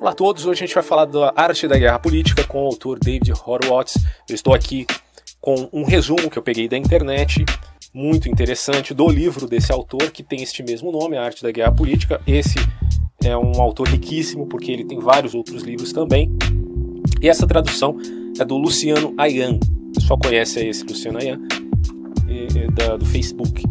[0.00, 2.66] Olá a todos, hoje a gente vai falar da arte da guerra política com o
[2.66, 3.96] autor David Horowitz.
[4.28, 4.86] Eu estou aqui
[5.40, 7.44] com um resumo que eu peguei da internet,
[7.92, 11.72] muito interessante, do livro desse autor que tem este mesmo nome, A Arte da Guerra
[11.72, 12.20] Política.
[12.28, 12.60] Esse
[13.24, 16.30] é um autor riquíssimo porque ele tem vários outros livros também.
[17.20, 17.96] E essa tradução
[18.38, 19.58] é do Luciano Ayan.
[19.94, 21.40] Pessoal conhece esse Luciano Ayan,
[22.96, 23.64] do Facebook.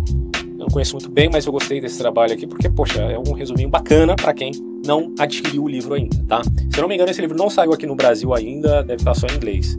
[0.67, 3.69] Não conheço muito bem, mas eu gostei desse trabalho aqui porque, poxa, é um resuminho
[3.69, 4.51] bacana para quem
[4.85, 6.43] não adquiriu o livro ainda, tá?
[6.43, 9.13] Se eu não me engano, esse livro não saiu aqui no Brasil ainda, deve estar
[9.13, 9.77] só em inglês.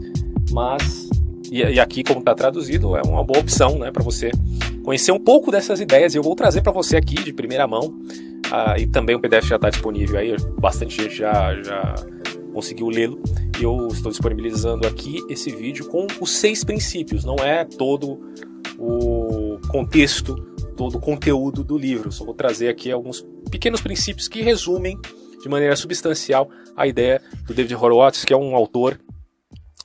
[0.51, 1.07] Mas,
[1.51, 4.31] e, e aqui, como está traduzido, é uma boa opção, né, para você
[4.83, 6.15] conhecer um pouco dessas ideias.
[6.15, 7.93] Eu vou trazer para você aqui de primeira mão.
[8.51, 11.93] Ah, e também o PDF já está disponível aí, bastante gente já, já
[12.53, 13.21] conseguiu lê-lo.
[13.61, 18.19] Eu estou disponibilizando aqui esse vídeo com os seis princípios, não é todo
[18.77, 20.35] o contexto,
[20.75, 22.11] todo o conteúdo do livro.
[22.11, 24.97] Só vou trazer aqui alguns pequenos princípios que resumem
[25.41, 28.99] de maneira substancial a ideia do David Horowitz, que é um autor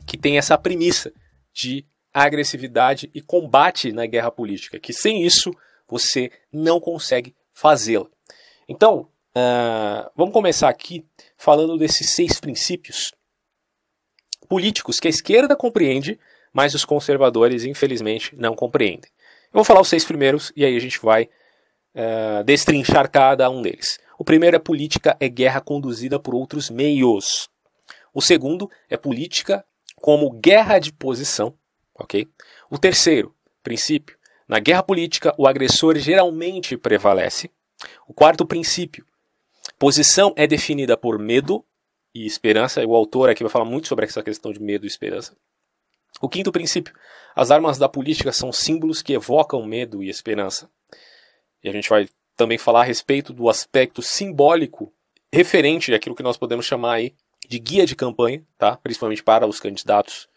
[0.06, 1.12] que tem essa premissa
[1.52, 5.50] de agressividade e combate na guerra política, que sem isso
[5.88, 8.06] você não consegue fazê-la.
[8.68, 11.04] Então, uh, vamos começar aqui
[11.44, 13.12] falando desses seis princípios
[14.48, 16.18] políticos que a esquerda compreende,
[16.54, 19.10] mas os conservadores, infelizmente, não compreendem.
[19.52, 23.60] Eu vou falar os seis primeiros e aí a gente vai uh, destrinchar cada um
[23.60, 23.98] deles.
[24.18, 27.50] O primeiro é política é guerra conduzida por outros meios.
[28.14, 29.62] O segundo é política
[29.96, 31.52] como guerra de posição,
[31.94, 32.26] ok?
[32.70, 34.16] O terceiro princípio,
[34.48, 37.50] na guerra política o agressor geralmente prevalece.
[38.08, 39.04] O quarto princípio,
[39.84, 41.62] posição é definida por medo
[42.14, 42.82] e esperança.
[42.86, 45.36] O autor aqui vai falar muito sobre essa questão de medo e esperança.
[46.22, 46.94] O quinto princípio,
[47.36, 50.70] as armas da política são símbolos que evocam medo e esperança.
[51.62, 54.90] E a gente vai também falar a respeito do aspecto simbólico
[55.30, 57.14] referente àquilo que nós podemos chamar aí
[57.46, 58.78] de guia de campanha, tá?
[58.78, 60.30] principalmente para os candidatos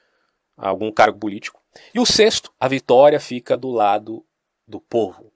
[0.58, 1.64] a algum cargo político.
[1.96, 4.26] E o sexto, a vitória fica do lado
[4.68, 5.32] do povo.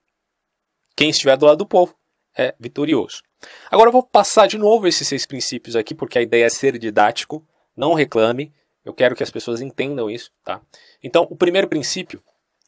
[0.98, 1.96] Quem estiver do lado do povo
[2.38, 3.24] é vitorioso.
[3.70, 6.78] Agora eu vou passar de novo esses seis princípios aqui, porque a ideia é ser
[6.78, 7.46] didático.
[7.76, 8.54] Não reclame,
[8.84, 10.32] eu quero que as pessoas entendam isso.
[10.44, 10.62] Tá?
[11.04, 12.22] Então, o primeiro princípio,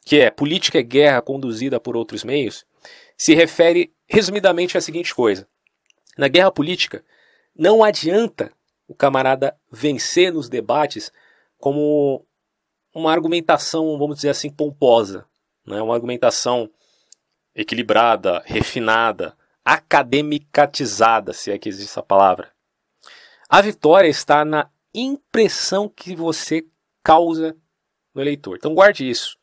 [0.05, 2.65] que é política é guerra conduzida por outros meios,
[3.17, 5.47] se refere resumidamente à seguinte coisa:
[6.17, 7.03] na guerra política,
[7.55, 8.51] não adianta
[8.87, 11.11] o camarada vencer nos debates
[11.57, 12.25] como
[12.93, 15.25] uma argumentação, vamos dizer assim, pomposa,
[15.65, 15.81] né?
[15.81, 16.69] uma argumentação
[17.55, 22.51] equilibrada, refinada, academicatizada, se é que existe essa palavra.
[23.49, 26.65] A vitória está na impressão que você
[27.03, 27.55] causa
[28.13, 28.57] no eleitor.
[28.57, 29.37] Então guarde isso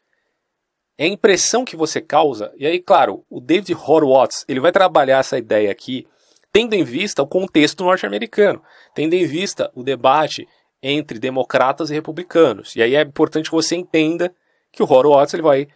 [1.00, 2.52] é a impressão que você causa.
[2.58, 6.06] E aí, claro, o David Horowitz ele vai trabalhar essa ideia aqui,
[6.52, 8.62] tendo em vista o contexto norte-americano,
[8.94, 10.46] tendo em vista o debate
[10.82, 12.76] entre democratas e republicanos.
[12.76, 14.30] E aí é importante que você entenda
[14.70, 15.68] que o Horowitz ele vai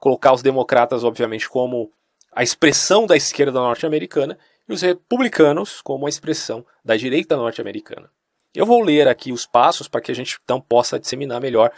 [0.00, 1.92] colocar os democratas, obviamente, como
[2.32, 4.38] a expressão da esquerda norte-americana
[4.68, 8.10] e os republicanos como a expressão da direita norte-americana.
[8.54, 11.70] Eu vou ler aqui os passos para que a gente então possa disseminar melhor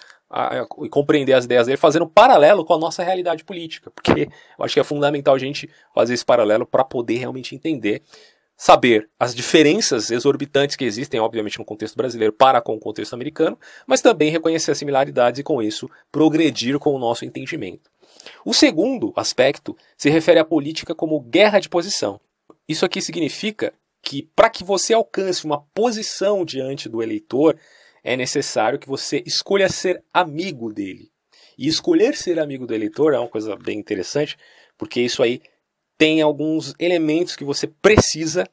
[0.83, 4.29] e compreender as ideias dele, fazendo um paralelo com a nossa realidade política, porque
[4.59, 8.03] eu acho que é fundamental a gente fazer esse paralelo para poder realmente entender,
[8.57, 13.57] saber as diferenças exorbitantes que existem, obviamente, no contexto brasileiro para com o contexto americano,
[13.87, 17.89] mas também reconhecer as similaridades e, com isso, progredir com o nosso entendimento.
[18.45, 22.21] O segundo aspecto se refere à política como guerra de posição.
[22.69, 27.59] Isso aqui significa que, para que você alcance uma posição diante do eleitor,
[28.03, 31.11] é necessário que você escolha ser amigo dele.
[31.57, 34.37] E escolher ser amigo do eleitor é uma coisa bem interessante,
[34.77, 35.41] porque isso aí
[35.97, 38.49] tem alguns elementos que você precisa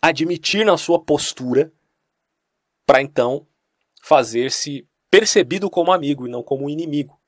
[0.00, 1.72] admitir na sua postura
[2.86, 3.46] para então
[4.02, 7.18] fazer-se percebido como amigo e não como inimigo.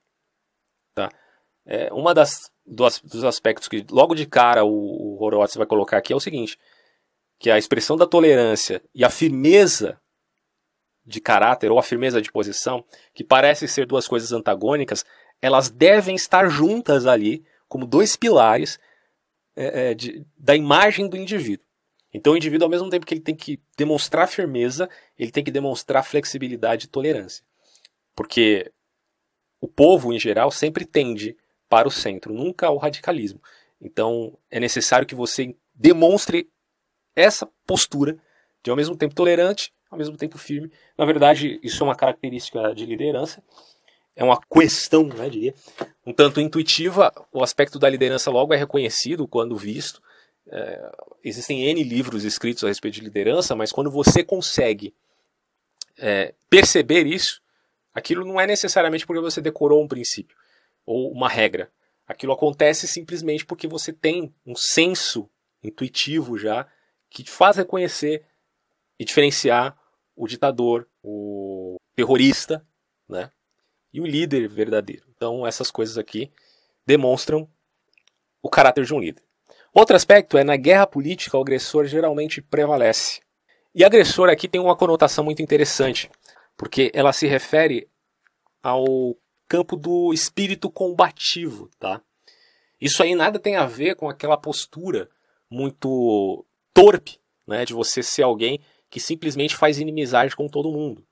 [1.66, 5.98] É, uma das dos, dos, aspectos que logo de cara o, o Horowitz vai colocar
[5.98, 6.58] aqui é o seguinte,
[7.38, 10.00] que a expressão da tolerância e a firmeza
[11.04, 12.84] de caráter ou a firmeza de posição,
[13.14, 15.04] que parecem ser duas coisas antagônicas,
[15.40, 18.78] elas devem estar juntas ali como dois pilares
[19.54, 21.64] é, é, de, da imagem do indivíduo.
[22.12, 24.88] Então o indivíduo, ao mesmo tempo que ele tem que demonstrar firmeza,
[25.18, 27.44] ele tem que demonstrar flexibilidade e tolerância.
[28.14, 28.72] Porque
[29.60, 31.36] o povo, em geral, sempre tende
[31.68, 33.40] para o centro, nunca ao radicalismo.
[33.80, 36.48] Então é necessário que você demonstre
[37.14, 38.16] essa postura
[38.62, 40.70] de, ao mesmo tempo, tolerante ao mesmo tempo firme.
[40.98, 43.42] Na verdade, isso é uma característica de liderança,
[44.14, 45.54] é uma questão, né, diria,
[46.04, 47.12] um tanto intuitiva.
[47.32, 50.00] O aspecto da liderança logo é reconhecido quando visto,
[50.48, 50.92] É,
[51.24, 54.94] existem N livros escritos a respeito de liderança, mas quando você consegue
[55.98, 57.42] é, perceber isso,
[57.92, 60.36] aquilo não é necessariamente porque você decorou um princípio
[60.86, 61.70] ou uma regra.
[62.06, 65.28] Aquilo acontece simplesmente porque você tem um senso
[65.62, 66.66] intuitivo já
[67.10, 68.24] que te faz reconhecer
[68.98, 69.76] e diferenciar
[70.14, 72.64] o ditador, o terrorista,
[73.08, 73.30] né?
[73.92, 75.04] E o líder verdadeiro.
[75.14, 76.32] Então essas coisas aqui
[76.86, 77.50] demonstram
[78.40, 79.24] o caráter de um líder.
[79.74, 83.20] Outro aspecto é na guerra política o agressor geralmente prevalece.
[83.74, 86.10] E agressor aqui tem uma conotação muito interessante,
[86.56, 87.90] porque ela se refere
[88.62, 89.16] ao
[89.48, 92.00] campo do espírito combativo, tá?
[92.80, 95.08] Isso aí nada tem a ver com aquela postura
[95.50, 96.44] muito
[96.74, 98.60] torpe, né, de você ser alguém
[98.90, 101.06] que simplesmente faz inimizade com todo mundo.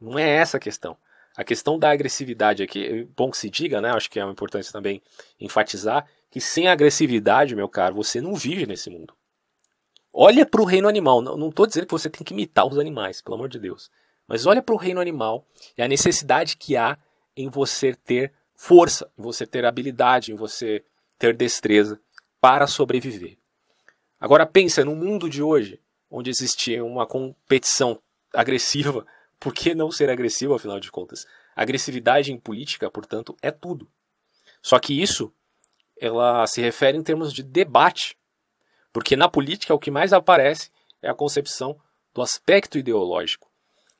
[0.00, 0.96] Não é essa a questão.
[1.36, 3.90] A questão da agressividade aqui, é bom que se diga, né?
[3.90, 5.02] Acho que é importante também
[5.40, 9.14] enfatizar que sem agressividade, meu caro, você não vive nesse mundo.
[10.12, 11.20] Olha para o reino animal.
[11.20, 13.90] Não estou dizendo que você tem que imitar os animais, pelo amor de Deus.
[14.28, 15.44] Mas olha para o reino animal
[15.76, 16.96] e a necessidade que há
[17.36, 20.84] em você ter força, em você ter habilidade, em você
[21.18, 22.00] ter destreza
[22.40, 23.36] para sobreviver.
[24.20, 28.00] Agora pensa no mundo de hoje, onde existe uma competição
[28.32, 29.06] agressiva,
[29.38, 31.26] por que não ser agressivo afinal de contas?
[31.54, 33.88] agressividade em política, portanto, é tudo.
[34.60, 35.32] Só que isso
[36.00, 38.16] ela se refere em termos de debate,
[38.92, 40.70] porque na política o que mais aparece
[41.00, 41.78] é a concepção
[42.12, 43.48] do aspecto ideológico.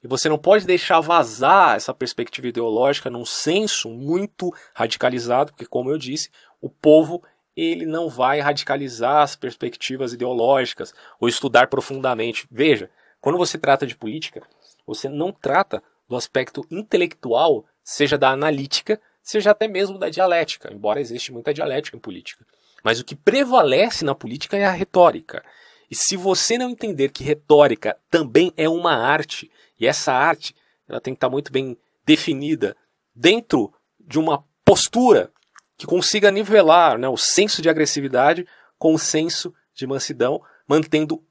[0.04, 5.90] E você não pode deixar vazar essa perspectiva ideológica num senso muito radicalizado, porque, como
[5.90, 6.28] eu disse,
[6.60, 7.24] o povo
[7.56, 12.46] ele não vai radicalizar as perspectivas ideológicas ou estudar profundamente.
[12.50, 14.42] Veja, quando você trata de política,
[14.86, 21.00] você não trata do aspecto intelectual, seja da analítica, seja até mesmo da dialética, embora
[21.00, 22.44] existe muita dialética em política.
[22.82, 25.42] Mas o que prevalece na política é a retórica.
[25.90, 29.50] E se você não entender que retórica também é uma arte,
[29.84, 30.54] e essa arte
[30.88, 32.76] ela tem que estar muito bem definida
[33.14, 35.30] dentro de uma postura
[35.76, 38.46] que consiga nivelar né, o senso de agressividade
[38.78, 41.22] com o senso de mansidão, mantendo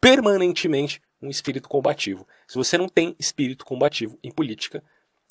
[0.00, 2.26] permanentemente um espírito combativo.
[2.46, 4.82] Se você não tem espírito combativo em política,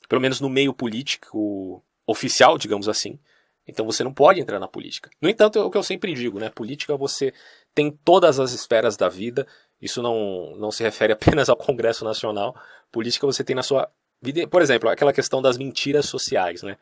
[0.10, 3.20] pelo menos no meio político oficial, digamos assim,
[3.68, 5.10] então você não pode entrar na política.
[5.22, 6.50] No entanto, é o que eu sempre digo, né?
[6.50, 7.34] Política você
[7.76, 9.46] tem todas as esferas da vida.
[9.82, 12.56] Isso não, não se refere apenas ao Congresso Nacional.
[12.92, 13.88] Política você tem na sua
[14.22, 14.48] vida.
[14.48, 16.78] Por exemplo, aquela questão das mentiras sociais, né?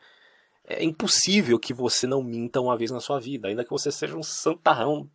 [0.66, 4.16] É impossível que você não minta uma vez na sua vida, ainda que você seja
[4.16, 5.10] um santarrão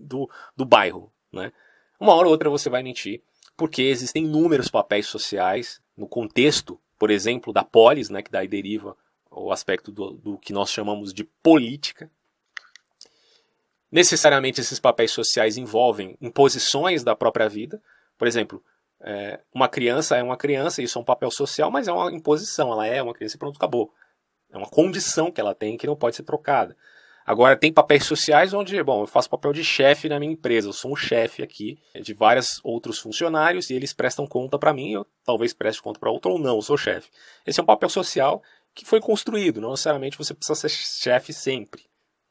[0.00, 1.52] do, do bairro, né?
[2.00, 3.22] Uma hora ou outra você vai mentir,
[3.56, 8.96] porque existem inúmeros papéis sociais no contexto, por exemplo, da polis, né, que daí deriva
[9.30, 12.10] o aspecto do, do que nós chamamos de política.
[13.90, 17.80] Necessariamente esses papéis sociais envolvem imposições da própria vida.
[18.18, 18.62] Por exemplo,
[19.00, 22.72] é, uma criança é uma criança, isso é um papel social, mas é uma imposição,
[22.72, 23.92] ela é uma criança e pronto, acabou.
[24.50, 26.76] É uma condição que ela tem que não pode ser trocada.
[27.26, 30.72] Agora, tem papéis sociais onde, bom, eu faço papel de chefe na minha empresa, eu
[30.72, 35.04] sou um chefe aqui de vários outros funcionários e eles prestam conta para mim, eu
[35.24, 37.10] talvez preste conta para outro ou não, eu sou chefe.
[37.44, 38.40] Esse é um papel social
[38.72, 41.82] que foi construído, não necessariamente você precisa ser chefe sempre,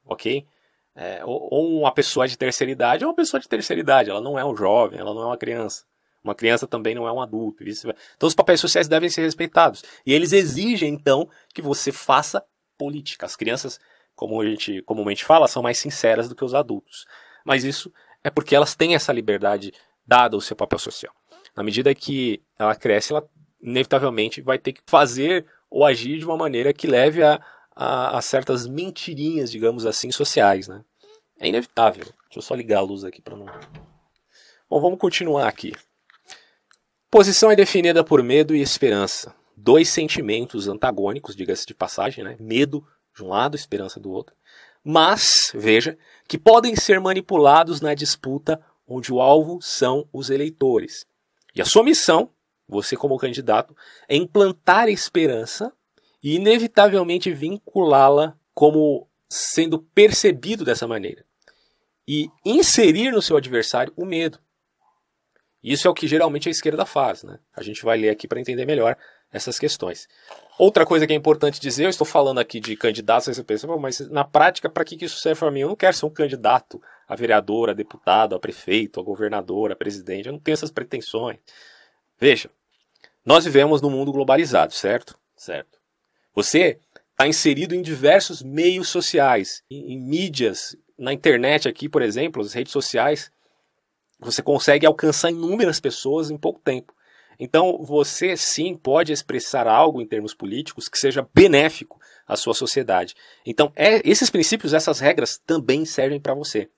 [0.05, 0.45] ok?
[0.95, 4.21] É, ou, ou uma pessoa de terceira idade é uma pessoa de terceira idade, ela
[4.21, 5.83] não é um jovem, ela não é uma criança.
[6.23, 7.63] Uma criança também não é um adulto.
[7.63, 9.83] Então os papéis sociais devem ser respeitados.
[10.03, 12.43] E eles exigem, então, que você faça
[12.77, 13.27] política.
[13.27, 13.79] As crianças,
[14.15, 17.05] como a gente comumente fala, são mais sinceras do que os adultos.
[17.45, 17.93] Mas isso
[18.23, 19.71] é porque elas têm essa liberdade
[20.05, 21.13] dada ao seu papel social.
[21.55, 23.27] Na medida que ela cresce, ela
[23.61, 27.39] inevitavelmente vai ter que fazer ou agir de uma maneira que leve a,
[27.75, 30.67] a, a certas mentirinhas, digamos assim, sociais.
[30.67, 30.83] Né?
[31.39, 32.05] É inevitável.
[32.05, 33.45] Deixa eu só ligar a luz aqui para não.
[34.69, 35.73] Bom, vamos continuar aqui.
[37.11, 39.33] Posição é definida por medo e esperança.
[39.55, 42.35] Dois sentimentos antagônicos, diga-se de passagem, né?
[42.39, 44.35] Medo de um lado, esperança do outro.
[44.83, 51.05] Mas, veja, que podem ser manipulados na disputa onde o alvo são os eleitores.
[51.55, 52.29] E a sua missão,
[52.67, 53.75] você como candidato,
[54.07, 55.71] é implantar a esperança
[56.25, 61.23] e inevitavelmente vinculá-la como sendo percebido dessa maneira.
[62.07, 64.39] E inserir no seu adversário o medo.
[65.61, 67.37] Isso é o que geralmente a esquerda faz, né?
[67.55, 68.97] A gente vai ler aqui para entender melhor
[69.31, 70.07] essas questões.
[70.57, 73.99] Outra coisa que é importante dizer, eu estou falando aqui de candidatos, você pensa, mas
[74.09, 75.59] na prática, para que isso serve para mim?
[75.59, 79.75] Eu não quero ser um candidato a vereador, a deputado, a prefeito, a governador, a
[79.75, 81.37] presidente, eu não tenho essas pretensões.
[82.19, 82.49] Veja,
[83.23, 85.15] nós vivemos num mundo globalizado, certo?
[85.35, 85.74] Certo.
[86.35, 86.79] Você
[87.11, 92.53] está inserido em diversos meios sociais, em, em mídias na internet aqui, por exemplo, as
[92.53, 93.31] redes sociais,
[94.19, 96.93] você consegue alcançar inúmeras pessoas em pouco tempo.
[97.37, 103.13] Então, você sim pode expressar algo em termos políticos que seja benéfico à sua sociedade.
[103.45, 106.69] Então, é, esses princípios, essas regras também servem para você.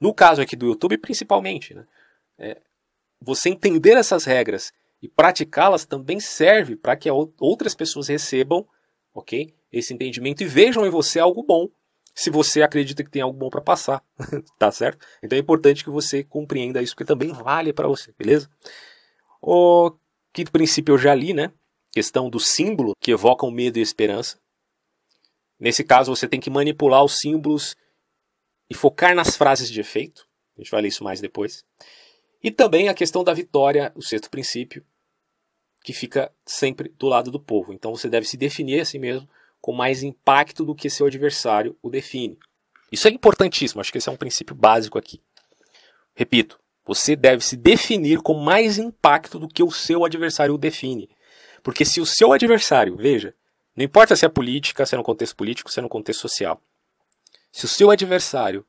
[0.00, 1.84] No caso aqui do YouTube, principalmente, né?
[2.38, 2.60] É,
[3.20, 8.66] você entender essas regras e praticá-las também serve para que outras pessoas recebam,
[9.14, 11.68] ok, esse entendimento e vejam em você algo bom
[12.14, 14.02] se você acredita que tem algo bom para passar,
[14.58, 15.04] tá certo?
[15.22, 18.48] Então é importante que você compreenda isso, porque também vale para você, beleza?
[19.42, 19.92] O
[20.32, 21.52] quinto princípio eu já li, né?
[21.92, 24.38] Questão do símbolo que evocam medo e esperança.
[25.58, 27.76] Nesse caso, você tem que manipular os símbolos
[28.68, 30.26] e focar nas frases de efeito.
[30.56, 31.64] A gente vai ler isso mais depois.
[32.42, 34.84] E também a questão da vitória, o sexto princípio,
[35.84, 37.72] que fica sempre do lado do povo.
[37.72, 39.28] Então você deve se definir a si mesmo
[39.60, 42.38] com mais impacto do que seu adversário o define.
[42.90, 45.20] Isso é importantíssimo, acho que esse é um princípio básico aqui.
[46.14, 51.08] Repito, você deve se definir com mais impacto do que o seu adversário o define.
[51.62, 53.34] Porque se o seu adversário, veja,
[53.76, 56.60] não importa se é política, se é no contexto político, se é no contexto social.
[57.52, 58.64] Se o seu adversário,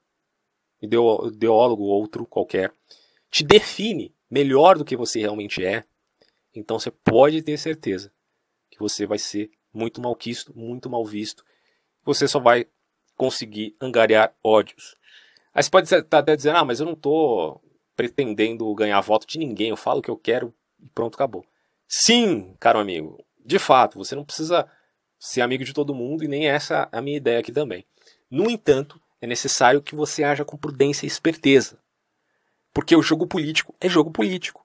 [0.82, 2.74] ideólogo ou outro qualquer,
[3.32, 5.86] te define melhor do que você realmente é,
[6.56, 8.12] então você pode ter certeza
[8.70, 11.44] que você vai ser muito mal quisto, muito mal visto.
[12.04, 12.68] Você só vai
[13.16, 14.96] conseguir angariar ódios.
[15.54, 17.62] Aí você pode estar até dizendo, ah, mas eu não estou
[17.96, 21.46] pretendendo ganhar voto de ninguém, eu falo o que eu quero e pronto, acabou.
[21.88, 24.68] Sim, caro amigo, de fato, você não precisa
[25.20, 27.86] ser amigo de todo mundo e nem essa é a minha ideia aqui também.
[28.30, 31.80] No entanto, é necessário que você haja com prudência e esperteza.
[32.74, 34.65] Porque o jogo político é jogo político.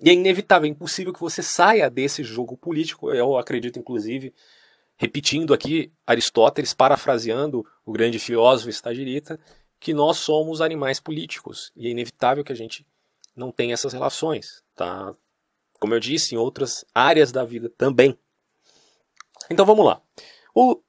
[0.00, 3.10] E é inevitável, é impossível que você saia desse jogo político.
[3.10, 4.34] Eu acredito, inclusive,
[4.96, 9.38] repetindo aqui Aristóteles, parafraseando o grande filósofo estagirita,
[9.78, 11.70] que nós somos animais políticos.
[11.76, 12.86] E é inevitável que a gente
[13.36, 14.62] não tenha essas relações.
[14.74, 15.14] Tá?
[15.78, 18.18] Como eu disse, em outras áreas da vida também.
[19.50, 20.00] Então vamos lá.
[20.54, 20.80] O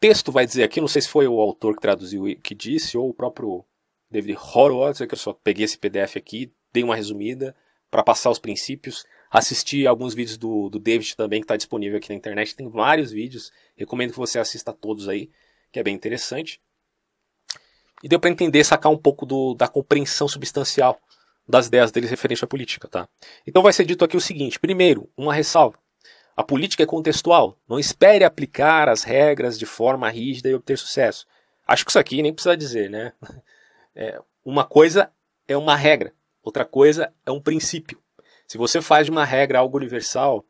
[0.00, 3.10] texto vai dizer aqui, não sei se foi o autor que traduziu que disse, ou
[3.10, 3.64] o próprio
[4.10, 7.54] David Horowitz, que eu só peguei esse PDF aqui, dei uma resumida
[7.92, 9.04] para passar os princípios.
[9.30, 12.56] Assisti alguns vídeos do, do David também, que está disponível aqui na internet.
[12.56, 13.52] Tem vários vídeos.
[13.76, 15.30] Recomendo que você assista todos aí,
[15.70, 16.58] que é bem interessante.
[18.02, 20.98] E deu para entender, sacar um pouco do, da compreensão substancial
[21.46, 22.88] das ideias deles referente à política.
[22.88, 23.06] Tá?
[23.46, 25.78] Então vai ser dito aqui o seguinte: primeiro, uma ressalva.
[26.34, 27.58] A política é contextual.
[27.68, 31.26] Não espere aplicar as regras de forma rígida e obter sucesso.
[31.66, 33.12] Acho que isso aqui nem precisa dizer, né?
[33.94, 35.12] É, uma coisa
[35.46, 38.02] é uma regra, Outra coisa é um princípio.
[38.46, 40.44] Se você faz de uma regra algo universal,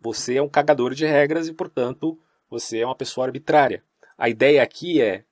[0.00, 2.18] você é um cagador de regras e, portanto,
[2.48, 3.82] você é uma pessoa arbitrária.
[4.16, 5.24] A ideia aqui é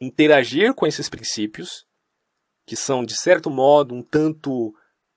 [0.00, 1.86] interagir com esses princípios,
[2.66, 4.74] que são, de certo modo, um tanto.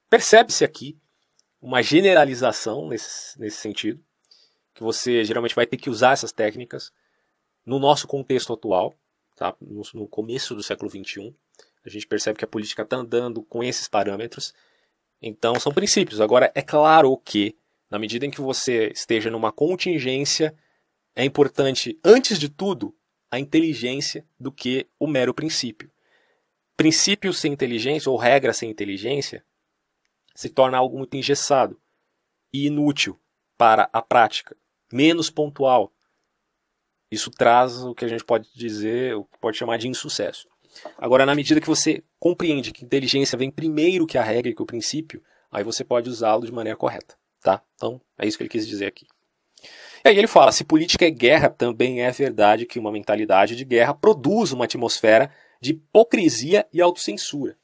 [0.09, 0.97] Percebe-se aqui
[1.61, 4.03] uma generalização nesse, nesse sentido,
[4.73, 6.91] que você geralmente vai ter que usar essas técnicas
[7.65, 8.95] no nosso contexto atual,
[9.35, 9.55] tá?
[9.59, 11.35] no, no começo do século XXI.
[11.87, 14.53] A gente percebe que a política está andando com esses parâmetros.
[15.21, 16.19] Então, são princípios.
[16.21, 17.57] Agora, é claro que,
[17.89, 20.55] na medida em que você esteja numa contingência,
[21.15, 22.95] é importante, antes de tudo,
[23.31, 25.91] a inteligência do que o mero princípio.
[26.75, 29.43] Princípio sem inteligência, ou regra sem inteligência,
[30.35, 31.79] se torna algo muito engessado
[32.53, 33.19] e inútil
[33.57, 34.55] para a prática,
[34.93, 35.91] menos pontual.
[37.09, 40.47] Isso traz o que a gente pode dizer, o que pode chamar de insucesso.
[40.97, 44.61] Agora, na medida que você compreende que inteligência vem primeiro que a regra e que
[44.61, 47.61] o princípio, aí você pode usá-lo de maneira correta, tá?
[47.75, 49.07] Então, é isso que ele quis dizer aqui.
[50.05, 53.65] E aí ele fala: se política é guerra, também é verdade que uma mentalidade de
[53.65, 57.57] guerra produz uma atmosfera de hipocrisia e autocensura.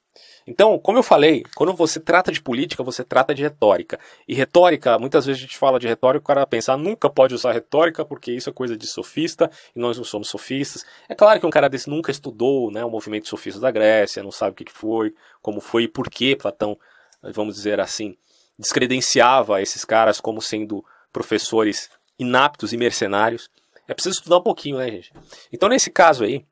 [0.45, 3.99] Então, como eu falei, quando você trata de política, você trata de retórica.
[4.27, 7.33] E retórica, muitas vezes a gente fala de retórica, o cara pensa, ah, nunca pode
[7.33, 10.85] usar retórica porque isso é coisa de sofista e nós não somos sofistas.
[11.07, 14.31] É claro que um cara desse nunca estudou né, o movimento sofista da Grécia, não
[14.31, 16.77] sabe o que foi, como foi e por que Platão,
[17.21, 18.17] vamos dizer assim,
[18.59, 21.89] descredenciava esses caras como sendo professores
[22.19, 23.49] inaptos e mercenários.
[23.87, 25.11] É preciso estudar um pouquinho, né, gente?
[25.51, 26.45] Então, nesse caso aí,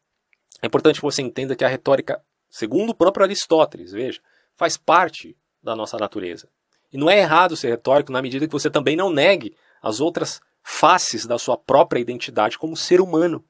[0.62, 4.22] é importante que você entenda que a retórica Segundo o próprio Aristóteles, veja,
[4.58, 6.50] faz parte da nossa natureza.
[6.92, 10.42] E não é errado ser retórico na medida que você também não negue as outras
[10.62, 13.44] faces da sua própria identidade como ser humano,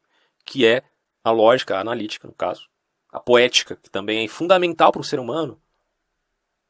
[0.46, 0.84] que é
[1.24, 2.70] a lógica a analítica, no caso,
[3.12, 5.60] a poética, que também é fundamental para o ser humano,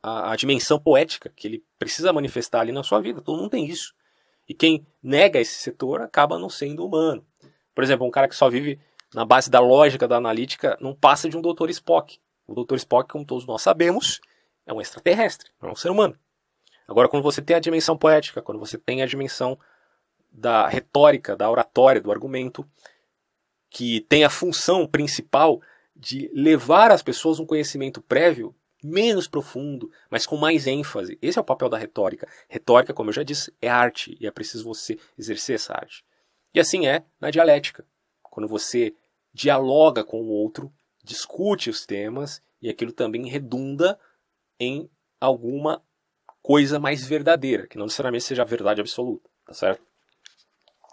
[0.01, 3.21] a, a, dimensão poética que ele precisa manifestar ali na sua vida.
[3.21, 3.93] Todo mundo tem isso.
[4.47, 7.25] E quem nega esse setor acaba não sendo humano.
[7.75, 8.79] Por exemplo, um cara que só vive
[9.13, 11.69] na base da lógica da analítica, não passa de um Dr.
[11.69, 12.19] Spock.
[12.47, 12.75] O Dr.
[12.75, 14.19] Spock, como todos nós sabemos,
[14.65, 16.17] é um extraterrestre, não é um ser humano.
[16.87, 19.57] Agora, quando você tem a dimensão poética, quando você tem a dimensão
[20.31, 22.65] da retórica, da oratória, do argumento,
[23.69, 25.61] que tem a função principal
[25.95, 31.17] de levar às pessoas um conhecimento prévio menos profundo, mas com mais ênfase.
[31.21, 32.27] Esse é o papel da retórica.
[32.49, 36.03] Retórica, como eu já disse, é arte e é preciso você exercer essa arte.
[36.53, 37.85] E assim é na dialética.
[38.23, 38.93] Quando você
[39.33, 40.71] dialoga com o outro,
[41.03, 43.99] discute os temas e aquilo também redunda
[44.59, 45.81] em alguma
[46.41, 49.81] coisa mais verdadeira, que não necessariamente seja a verdade absoluta, tá certo?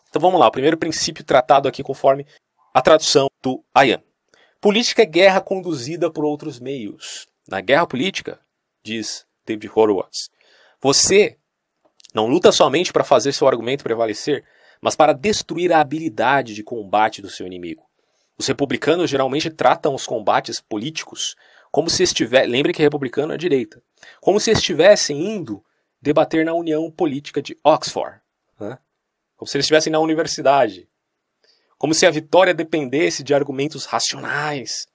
[0.09, 2.27] Então vamos lá, o primeiro princípio tratado aqui conforme
[2.73, 4.03] a tradução do Ayan.
[4.61, 7.29] Política é guerra conduzida por outros meios.
[7.47, 8.41] Na guerra política,
[8.83, 10.31] diz David Horowitz,
[10.81, 11.39] você
[12.15, 14.45] não luta somente para fazer seu argumento prevalecer,
[14.81, 17.88] mas para destruir a habilidade de combate do seu inimigo.
[18.39, 21.35] Os republicanos geralmente tratam os combates políticos
[21.71, 22.51] como se estivessem.
[22.51, 23.83] Lembre que republicano é a direita.
[24.21, 25.65] Como se estivessem indo
[26.01, 28.21] debater na União Política de Oxford.
[28.59, 28.79] Né?
[29.37, 30.89] Como se eles estivessem na universidade.
[31.77, 34.89] Como se a vitória dependesse de argumentos racionais,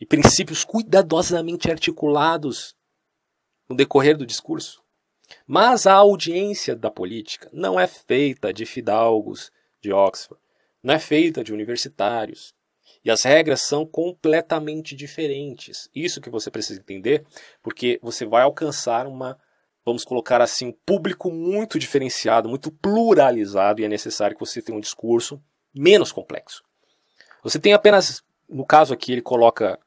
[0.00, 2.74] e princípios cuidadosamente articulados
[3.68, 4.82] no decorrer do discurso.
[5.46, 10.42] Mas a audiência da política não é feita de fidalgos de Oxford,
[10.82, 12.54] não é feita de universitários.
[13.08, 15.88] E as regras são completamente diferentes.
[15.94, 17.24] Isso que você precisa entender,
[17.62, 19.38] porque você vai alcançar uma,
[19.82, 24.76] vamos colocar assim, um público muito diferenciado, muito pluralizado, e é necessário que você tenha
[24.76, 25.42] um discurso
[25.74, 26.62] menos complexo.
[27.42, 29.78] Você tem apenas, no caso aqui, ele coloca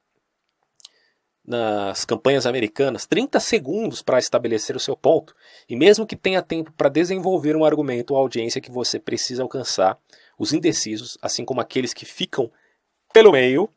[1.46, 5.36] nas campanhas americanas 30 segundos para estabelecer o seu ponto,
[5.70, 10.00] e mesmo que tenha tempo para desenvolver um argumento ou audiência que você precisa alcançar,
[10.40, 12.52] os indecisos, assim como aqueles que ficam
[13.14, 13.70] pelo meio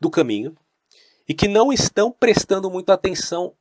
[0.00, 0.56] do caminho
[1.28, 3.54] e que não estão prestando muita atenção,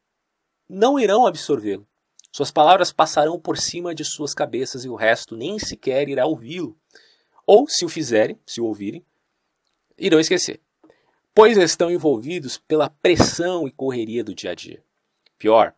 [0.70, 1.86] não irão absorvê-lo.
[2.32, 6.78] Suas palavras passarão por cima de suas cabeças e o resto nem sequer irá ouvi-lo.
[7.46, 9.04] Ou, se o fizerem, se o ouvirem,
[9.98, 10.62] irão esquecer
[11.38, 14.82] pois estão envolvidos pela pressão e correria do dia a dia.
[15.38, 15.72] Pior,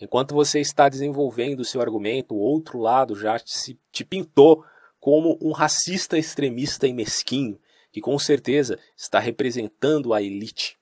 [0.00, 4.64] enquanto você está desenvolvendo o seu argumento, o outro lado já te, te pintou
[5.04, 7.60] como um racista extremista e mesquinho,
[7.92, 10.78] que com certeza está representando a elite,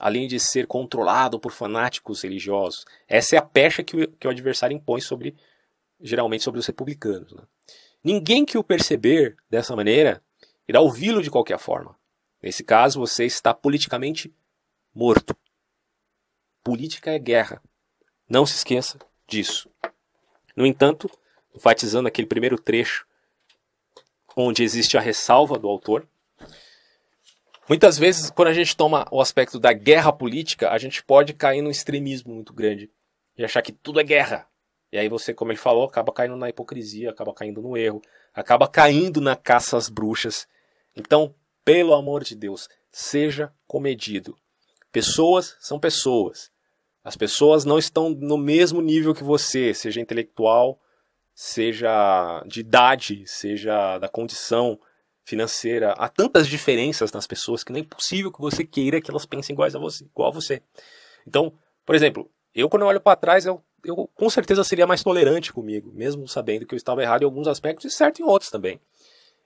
[0.00, 2.86] além de ser controlado por fanáticos religiosos.
[3.06, 5.36] Essa é a pecha que o, que o adversário impõe sobre,
[6.00, 7.34] geralmente sobre os republicanos.
[7.34, 7.42] Né?
[8.02, 10.22] Ninguém que o perceber dessa maneira
[10.66, 11.94] irá ouvi-lo de qualquer forma.
[12.42, 14.34] Nesse caso, você está politicamente
[14.94, 15.36] morto.
[16.64, 17.62] Política é guerra.
[18.26, 19.68] Não se esqueça disso.
[20.56, 21.10] No entanto,
[21.54, 23.06] enfatizando aquele primeiro trecho
[24.36, 26.06] onde existe a ressalva do autor,
[27.66, 31.62] muitas vezes, quando a gente toma o aspecto da guerra política, a gente pode cair
[31.62, 32.90] num extremismo muito grande
[33.36, 34.46] e achar que tudo é guerra.
[34.92, 38.02] E aí você, como ele falou, acaba caindo na hipocrisia, acaba caindo no erro,
[38.34, 40.46] acaba caindo na caça às bruxas.
[40.94, 44.36] Então, pelo amor de Deus, seja comedido.
[44.92, 46.50] Pessoas são pessoas.
[47.02, 50.80] As pessoas não estão no mesmo nível que você, seja intelectual,
[51.38, 54.80] seja de idade, seja da condição
[55.22, 55.92] financeira.
[55.92, 59.52] Há tantas diferenças nas pessoas que nem é possível que você queira que elas pensem
[59.52, 60.62] iguais a você, igual a você.
[61.26, 61.52] Então,
[61.84, 65.52] por exemplo, eu quando eu olho para trás, eu, eu com certeza seria mais tolerante
[65.52, 68.80] comigo, mesmo sabendo que eu estava errado em alguns aspectos e certo em outros também.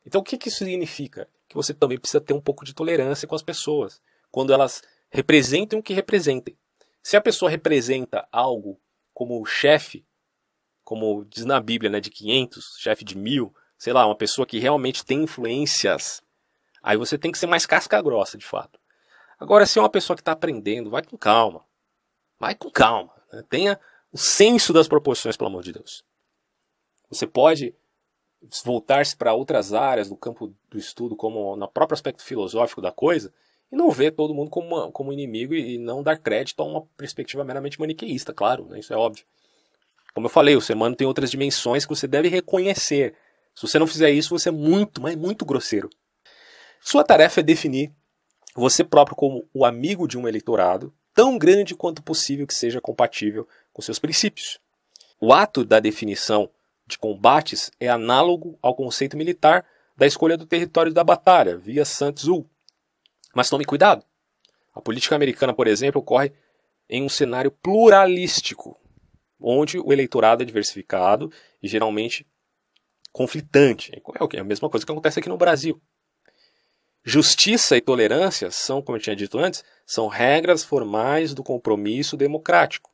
[0.07, 1.29] Então, o que, que isso significa?
[1.49, 4.01] Que você também precisa ter um pouco de tolerância com as pessoas,
[4.31, 6.57] quando elas representem o que representem.
[7.03, 8.81] Se a pessoa representa algo
[9.13, 10.05] como chefe,
[10.91, 14.59] como diz na Bíblia, né, de 500, chefe de mil, sei lá, uma pessoa que
[14.59, 16.21] realmente tem influências,
[16.83, 18.77] aí você tem que ser mais casca grossa, de fato.
[19.39, 21.65] Agora, se é uma pessoa que está aprendendo, vai com calma.
[22.41, 23.13] Vai com calma.
[23.33, 23.45] Né?
[23.49, 23.79] Tenha
[24.11, 26.03] o senso das proporções, pelo amor de Deus.
[27.09, 27.73] Você pode
[28.65, 33.33] voltar-se para outras áreas do campo do estudo, como no próprio aspecto filosófico da coisa,
[33.71, 36.85] e não ver todo mundo como, uma, como inimigo e não dar crédito a uma
[36.97, 39.25] perspectiva meramente maniqueísta, claro, né, isso é óbvio.
[40.15, 43.15] Como eu falei, o ser humano tem outras dimensões que você deve reconhecer.
[43.55, 45.89] Se você não fizer isso, você é muito, mas muito grosseiro.
[46.81, 47.93] Sua tarefa é definir
[48.55, 53.47] você próprio como o amigo de um eleitorado, tão grande quanto possível que seja compatível
[53.73, 54.59] com seus princípios.
[55.21, 56.51] O ato da definição
[56.87, 59.65] de combates é análogo ao conceito militar
[59.97, 62.49] da escolha do território da batalha, via Santzul.
[63.35, 64.05] Mas tome cuidado.
[64.75, 66.33] A política americana, por exemplo, ocorre
[66.89, 68.81] em um cenário pluralístico,
[69.41, 72.27] onde o eleitorado é diversificado e geralmente
[73.13, 73.93] conflitante.
[73.95, 75.81] É a mesma coisa que acontece aqui no Brasil.
[77.03, 82.91] Justiça e tolerância são, como eu tinha dito antes, são regras formais do compromisso democrático.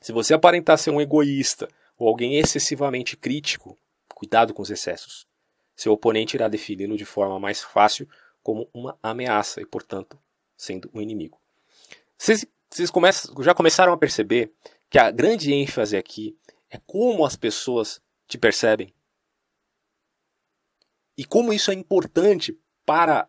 [0.00, 3.78] Se você aparentar ser um egoísta ou alguém excessivamente crítico,
[4.14, 5.26] cuidado com os excessos.
[5.74, 8.08] Seu oponente irá defini-lo de forma mais fácil
[8.42, 10.18] como uma ameaça e, portanto,
[10.56, 11.38] sendo um inimigo.
[12.16, 14.52] Vocês, vocês começam, já começaram a perceber
[14.96, 16.38] que a grande ênfase aqui
[16.70, 18.94] é como as pessoas te percebem.
[21.18, 23.28] E como isso é importante para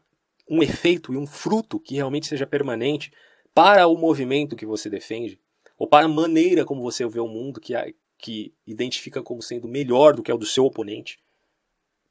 [0.50, 3.12] um efeito e um fruto que realmente seja permanente
[3.54, 5.42] para o movimento que você defende,
[5.78, 7.74] ou para a maneira como você vê o mundo que,
[8.18, 11.20] que identifica como sendo melhor do que o do seu oponente.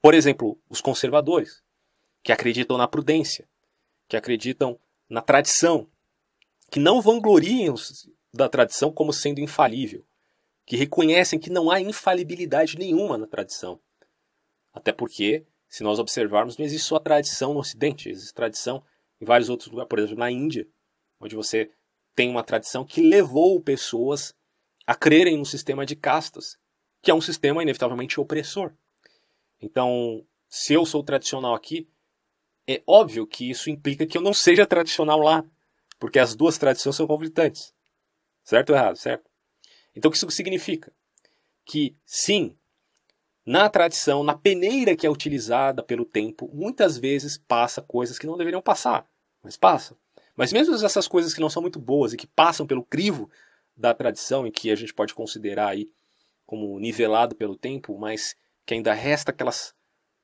[0.02, 1.62] Por exemplo, os conservadores,
[2.22, 3.48] que acreditam na prudência,
[4.06, 5.88] que acreditam na tradição,
[6.70, 7.74] que não vangloriam
[8.36, 10.04] da tradição como sendo infalível,
[10.64, 13.80] que reconhecem que não há infalibilidade nenhuma na tradição.
[14.72, 18.84] Até porque, se nós observarmos, não existe só tradição no Ocidente, existe tradição
[19.20, 20.68] em vários outros lugares, por exemplo, na Índia,
[21.20, 21.70] onde você
[22.14, 24.34] tem uma tradição que levou pessoas
[24.86, 26.56] a crerem no sistema de castas,
[27.02, 28.72] que é um sistema inevitavelmente opressor.
[29.60, 31.88] Então, se eu sou tradicional aqui,
[32.66, 35.44] é óbvio que isso implica que eu não seja tradicional lá,
[35.98, 37.74] porque as duas tradições são conflitantes.
[38.46, 38.96] Certo ou errado?
[38.96, 39.28] Certo?
[39.94, 40.92] Então, o que isso significa?
[41.64, 42.56] Que, sim,
[43.44, 48.38] na tradição, na peneira que é utilizada pelo tempo, muitas vezes passa coisas que não
[48.38, 49.04] deveriam passar,
[49.42, 49.96] mas passa.
[50.36, 53.28] Mas mesmo essas coisas que não são muito boas e que passam pelo crivo
[53.76, 55.90] da tradição e que a gente pode considerar aí
[56.46, 59.74] como nivelado pelo tempo, mas que ainda resta aquelas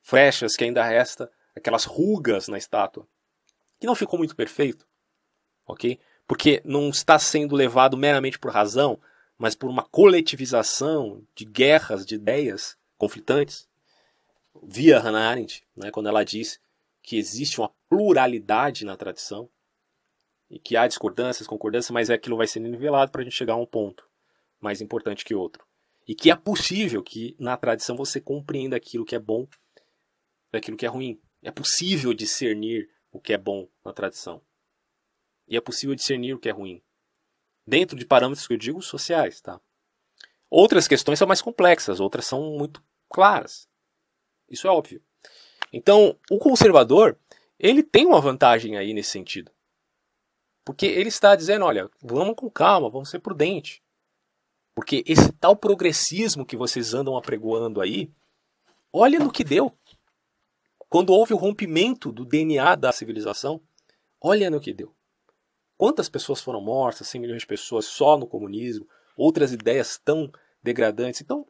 [0.00, 3.04] frechas, que ainda resta aquelas rugas na estátua,
[3.80, 4.86] que não ficou muito perfeito,
[5.66, 5.98] ok?
[6.32, 8.98] Porque não está sendo levado meramente por razão,
[9.36, 13.68] mas por uma coletivização de guerras de ideias conflitantes.
[14.62, 16.58] Via Hannah Arendt, né, quando ela diz
[17.02, 19.46] que existe uma pluralidade na tradição,
[20.48, 23.56] e que há discordâncias, concordâncias, mas aquilo vai sendo nivelado para a gente chegar a
[23.56, 24.08] um ponto
[24.58, 25.62] mais importante que outro.
[26.08, 29.46] E que é possível que na tradição você compreenda aquilo que é bom
[30.50, 31.20] daquilo que é ruim.
[31.42, 34.40] É possível discernir o que é bom na tradição.
[35.48, 36.82] E é possível discernir o que é ruim.
[37.66, 39.60] Dentro de parâmetros que eu digo sociais, tá?
[40.50, 43.68] Outras questões são mais complexas, outras são muito claras.
[44.48, 45.02] Isso é óbvio.
[45.72, 47.18] Então, o conservador,
[47.58, 49.50] ele tem uma vantagem aí nesse sentido.
[50.64, 53.80] Porque ele está dizendo, olha, vamos com calma, vamos ser prudentes.
[54.74, 58.10] Porque esse tal progressismo que vocês andam apregoando aí,
[58.92, 59.76] olha no que deu.
[60.88, 63.60] Quando houve o rompimento do DNA da civilização,
[64.20, 64.94] olha no que deu.
[65.82, 70.30] Quantas pessoas foram mortas, 100 milhões de pessoas só no comunismo, outras ideias tão
[70.62, 71.20] degradantes.
[71.20, 71.44] Então,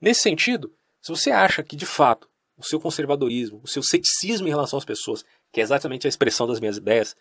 [0.00, 4.50] nesse sentido, se você acha que de fato o seu conservadorismo, o seu ceticismo em
[4.50, 7.16] relação às pessoas, que é exatamente a expressão das minhas ideias,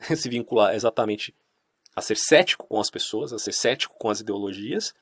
[0.16, 1.32] se vincular exatamente
[1.94, 4.92] a ser cético com as pessoas, a ser cético com as ideologias,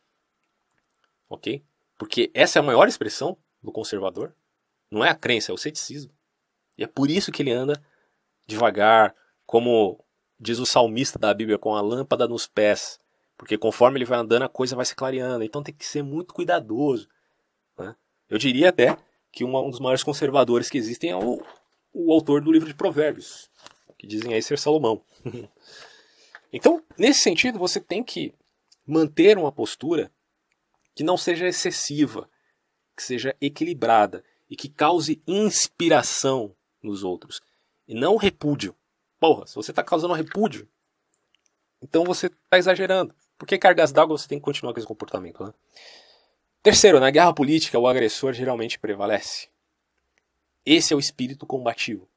[1.31, 1.65] ok?
[1.97, 4.37] Porque essa é a maior expressão do conservador.
[4.91, 6.13] Não é a crença, é o ceticismo.
[6.77, 7.83] E é por isso que ele anda
[8.47, 10.05] devagar, como
[10.41, 12.99] diz o salmista da Bíblia, com a lâmpada nos pés.
[13.37, 15.45] Porque conforme ele vai andando, a coisa vai se clareando.
[15.45, 17.09] Então tem que ser muito cuidadoso.
[17.79, 17.95] Né?
[18.29, 18.97] Eu diria até
[19.31, 21.43] que um dos maiores conservadores que existem é o,
[21.93, 23.51] o autor do livro de Provérbios,
[23.99, 25.03] que dizem aí ser Salomão.
[26.53, 28.35] então, nesse sentido, você tem que
[28.87, 30.11] manter uma postura
[30.95, 32.29] que não seja excessiva,
[32.97, 37.41] que seja equilibrada e que cause inspiração nos outros
[37.87, 38.75] e não repúdio.
[39.21, 40.67] Porra, se você está causando repúdio,
[41.83, 43.15] então você está exagerando.
[43.39, 45.45] Por que cargas d'água você tem que continuar com esse comportamento?
[45.45, 45.53] Né?
[46.63, 49.49] Terceiro, na guerra política, o agressor geralmente prevalece.
[50.65, 52.09] Esse é o espírito combativo.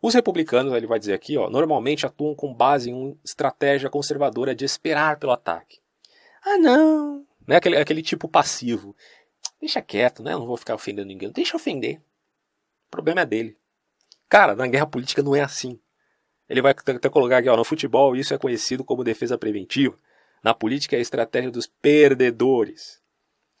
[0.00, 4.54] Os republicanos, ele vai dizer aqui, ó, normalmente atuam com base em uma estratégia conservadora
[4.54, 5.80] de esperar pelo ataque.
[6.44, 7.26] Ah, não.
[7.46, 7.56] Né?
[7.56, 8.94] Aquele, aquele tipo passivo.
[9.60, 10.32] Deixa quieto, né?
[10.32, 11.30] Não vou ficar ofendendo ninguém.
[11.30, 12.00] Deixa ofender.
[12.86, 13.56] O problema é dele.
[14.28, 15.78] Cara, na guerra política não é assim.
[16.48, 19.98] Ele vai até colocar aqui, ó, no futebol isso é conhecido como defesa preventiva.
[20.42, 23.02] Na política é a estratégia dos perdedores.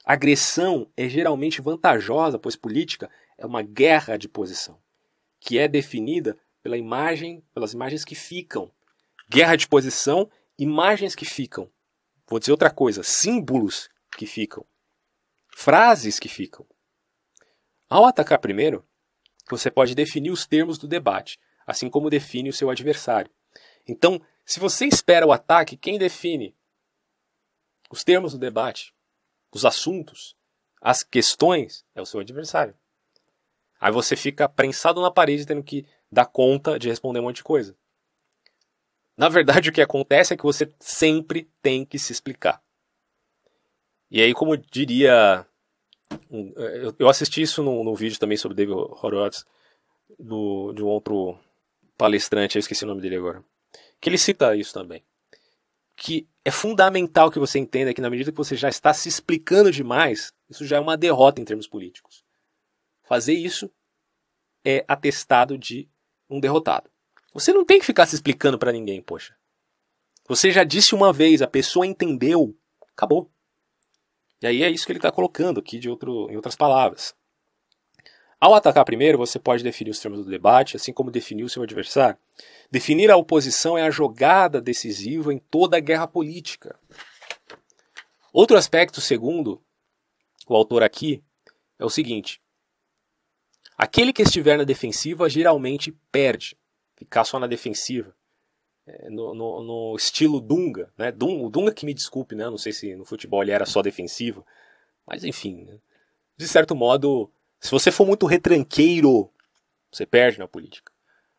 [0.04, 4.80] agressão é geralmente vantajosa, pois política é uma guerra de posição
[5.40, 8.70] que é definida pela imagem, pelas imagens que ficam.
[9.30, 11.70] Guerra de posição, imagens que ficam.
[12.26, 14.66] Vou dizer outra coisa, símbolos que ficam.
[15.48, 16.66] Frases que ficam.
[17.88, 18.84] Ao atacar primeiro,
[19.48, 23.30] você pode definir os termos do debate, assim como define o seu adversário.
[23.86, 26.56] Então, se você espera o ataque, quem define
[27.90, 28.94] os termos do debate,
[29.52, 30.34] os assuntos,
[30.80, 32.74] as questões, é o seu adversário.
[33.78, 37.44] Aí você fica prensado na parede tendo que dar conta de responder um monte de
[37.44, 37.76] coisa.
[39.14, 42.62] Na verdade, o que acontece é que você sempre tem que se explicar.
[44.10, 45.46] E aí, como diria.
[46.98, 49.44] Eu assisti isso no vídeo também sobre David Horowitz,
[50.18, 51.38] do, de um outro
[51.98, 53.44] palestrante, eu esqueci o nome dele agora.
[54.00, 55.04] Que ele cita isso também.
[55.96, 59.72] Que é fundamental que você entenda que na medida que você já está se explicando
[59.72, 62.24] demais, isso já é uma derrota em termos políticos.
[63.02, 63.70] Fazer isso
[64.64, 65.88] é atestado de
[66.30, 66.88] um derrotado.
[67.34, 69.36] Você não tem que ficar se explicando para ninguém, poxa.
[70.28, 72.56] Você já disse uma vez, a pessoa entendeu,
[72.92, 73.30] acabou.
[74.40, 77.14] E aí é isso que ele está colocando aqui de outro, em outras palavras.
[78.40, 81.62] Ao atacar primeiro, você pode definir os termos do debate, assim como definir o seu
[81.62, 82.18] adversário.
[82.70, 86.78] Definir a oposição é a jogada decisiva em toda a guerra política.
[88.32, 89.60] Outro aspecto, segundo
[90.46, 91.22] o autor aqui,
[91.78, 92.40] é o seguinte:
[93.76, 96.56] aquele que estiver na defensiva geralmente perde.
[96.94, 98.14] Ficar só na defensiva.
[98.86, 101.10] É, no, no, no, estilo Dunga, né?
[101.10, 102.44] Dunga, o Dunga que me desculpe, né?
[102.44, 104.46] Não sei se no futebol ele era só defensivo,
[105.06, 105.78] mas enfim, né?
[106.38, 109.30] de certo modo se você for muito retranqueiro,
[109.90, 110.92] você perde na política.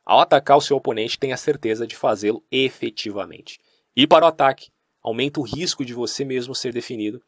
[0.05, 3.59] Ao atacar o seu oponente, tenha certeza de fazê-lo efetivamente.
[3.95, 7.21] Ir para o ataque aumenta o risco de você mesmo ser definido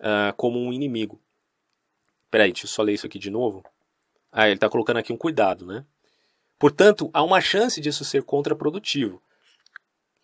[0.00, 1.20] uh, como um inimigo.
[2.30, 3.64] Peraí, deixa eu só ler isso aqui de novo.
[4.30, 5.84] Ah, ele está colocando aqui um cuidado, né?
[6.58, 9.22] Portanto, há uma chance disso ser contraprodutivo.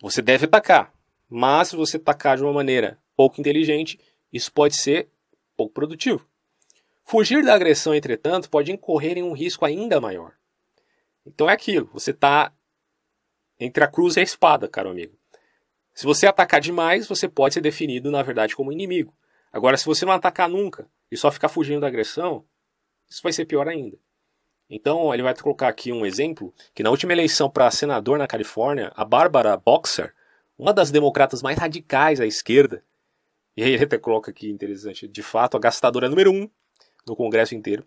[0.01, 0.93] Você deve atacar,
[1.29, 3.99] mas se você atacar de uma maneira pouco inteligente,
[4.31, 5.09] isso pode ser
[5.55, 6.25] pouco produtivo.
[7.09, 10.33] Fugir da agressão, entretanto, pode incorrer em um risco ainda maior.
[11.25, 12.53] Então é aquilo, você está
[13.59, 15.17] entre a cruz e a espada, caro amigo.
[15.91, 19.11] Se você atacar demais, você pode ser definido, na verdade, como inimigo.
[19.51, 22.45] Agora, se você não atacar nunca e só ficar fugindo da agressão,
[23.09, 23.97] isso vai ser pior ainda.
[24.69, 28.91] Então, ele vai colocar aqui um exemplo, que na última eleição para senador na Califórnia,
[28.95, 30.13] a Bárbara Boxer,
[30.55, 32.85] uma das democratas mais radicais à esquerda,
[33.57, 36.47] e aí ele até coloca aqui interessante, de fato, a gastadora número um
[37.07, 37.85] no Congresso inteiro.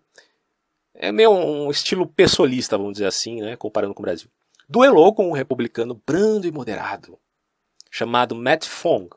[0.93, 4.29] É meio um estilo pessoalista, vamos dizer assim, né, comparando com o Brasil.
[4.69, 7.17] Duelou com um republicano brando e moderado,
[7.89, 9.09] chamado Matt Fong.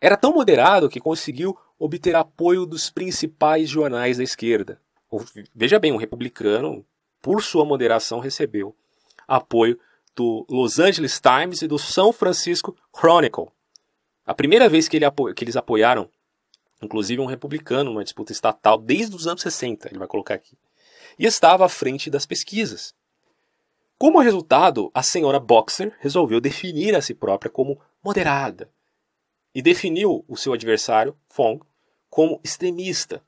[0.00, 4.80] Era tão moderado que conseguiu obter apoio dos principais jornais da esquerda.
[5.54, 6.84] Veja bem, um republicano,
[7.20, 8.74] por sua moderação, recebeu
[9.26, 9.78] apoio
[10.14, 13.48] do Los Angeles Times e do São Francisco Chronicle.
[14.24, 16.08] A primeira vez que, ele que eles apoiaram
[16.82, 20.58] inclusive um republicano numa disputa estatal desde os anos 60, ele vai colocar aqui,
[21.18, 22.94] e estava à frente das pesquisas.
[23.96, 28.68] Como resultado, a senhora Boxer resolveu definir a si própria como moderada
[29.54, 31.62] e definiu o seu adversário, Fong,
[32.10, 33.22] como extremista.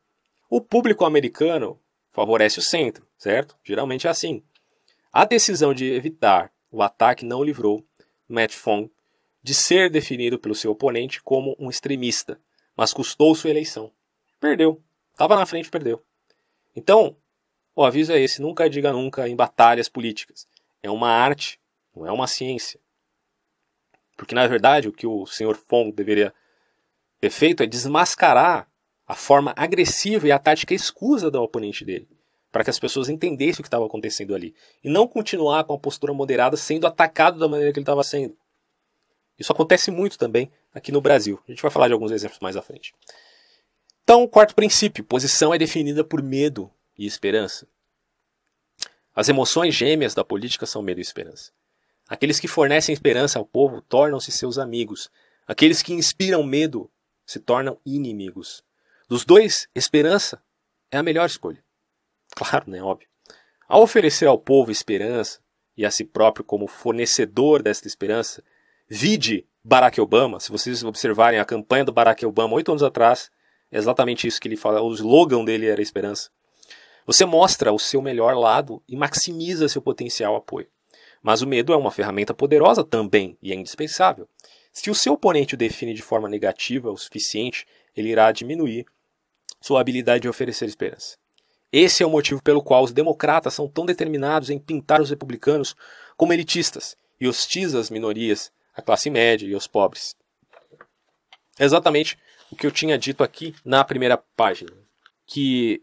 [0.51, 1.79] O público americano
[2.11, 3.57] favorece o centro, certo?
[3.63, 4.43] Geralmente é assim.
[5.13, 7.85] A decisão de evitar o ataque não livrou
[8.29, 8.91] Matt Fong
[9.43, 12.41] de ser definido pelo seu oponente como um extremista
[12.77, 13.91] mas custou sua eleição.
[14.41, 14.83] Perdeu.
[15.13, 16.03] Estava na frente, perdeu.
[16.75, 17.17] Então,
[17.75, 20.47] o aviso é esse: nunca diga nunca em batalhas políticas.
[20.83, 21.61] É uma arte,
[21.95, 22.81] não é uma ciência.
[24.17, 26.33] Porque, na verdade, o que o senhor Fong deveria
[27.21, 28.69] ter feito é desmascarar
[29.07, 32.09] a forma agressiva e a tática escusa do oponente dele,
[32.51, 35.79] para que as pessoas entendessem o que estava acontecendo ali, e não continuar com a
[35.79, 38.37] postura moderada sendo atacado da maneira que ele estava sendo.
[39.39, 41.41] Isso acontece muito também aqui no Brasil.
[41.47, 42.95] A gente vai falar de alguns exemplos mais à frente.
[44.03, 47.67] Então, quarto princípio: posição é definida por medo e esperança.
[49.15, 51.53] As emoções gêmeas da política são medo e esperança.
[52.09, 55.11] Aqueles que fornecem esperança ao povo tornam-se seus amigos.
[55.47, 56.91] Aqueles que inspiram medo
[57.25, 58.63] se tornam inimigos.
[59.09, 60.43] Dos dois, esperança
[60.91, 61.63] é a melhor escolha.
[62.35, 62.83] Claro, né?
[62.83, 63.09] Óbvio.
[63.69, 65.41] Ao oferecer ao povo esperança
[65.77, 68.43] e a si próprio como fornecedor desta esperança,
[68.89, 73.31] Vide Barack Obama, se vocês observarem a campanha do Barack Obama oito anos atrás,
[73.73, 76.29] é exatamente isso que ele fala, o slogan dele era esperança.
[77.07, 80.69] Você mostra o seu melhor lado e maximiza seu potencial apoio.
[81.23, 84.29] Mas o medo é uma ferramenta poderosa também e é indispensável.
[84.71, 87.67] Se o seu oponente o define de forma negativa o suficiente,
[87.97, 88.85] ele irá diminuir
[89.63, 91.17] sua habilidade de oferecer esperança.
[91.73, 95.75] Esse é o motivo pelo qual os democratas são tão determinados em pintar os republicanos
[96.19, 100.17] como elitistas e hostis às minorias a classe média e os pobres.
[101.59, 102.19] É exatamente
[102.51, 104.73] o que eu tinha dito aqui na primeira página,
[105.27, 105.83] que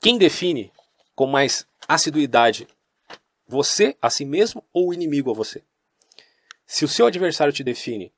[0.00, 0.72] quem define
[1.14, 2.66] com mais assiduidade
[3.46, 5.62] você a si mesmo ou o inimigo a você.
[6.66, 8.12] Se o seu adversário te define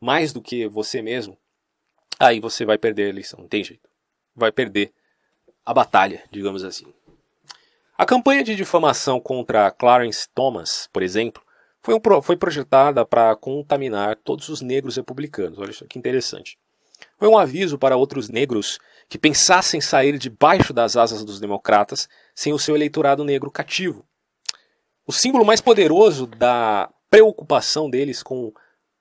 [0.00, 1.36] mais do que você mesmo,
[2.18, 3.88] aí você vai perder a eleição, não tem jeito.
[4.34, 4.92] Vai perder
[5.66, 6.86] a batalha, digamos assim.
[7.96, 11.42] A campanha de difamação contra Clarence Thomas, por exemplo,
[11.88, 15.58] foi, um, foi projetada para contaminar todos os negros republicanos.
[15.58, 16.58] Olha isso que interessante.
[17.16, 22.52] Foi um aviso para outros negros que pensassem sair debaixo das asas dos democratas sem
[22.52, 24.06] o seu eleitorado negro cativo.
[25.06, 28.52] O símbolo mais poderoso da preocupação deles com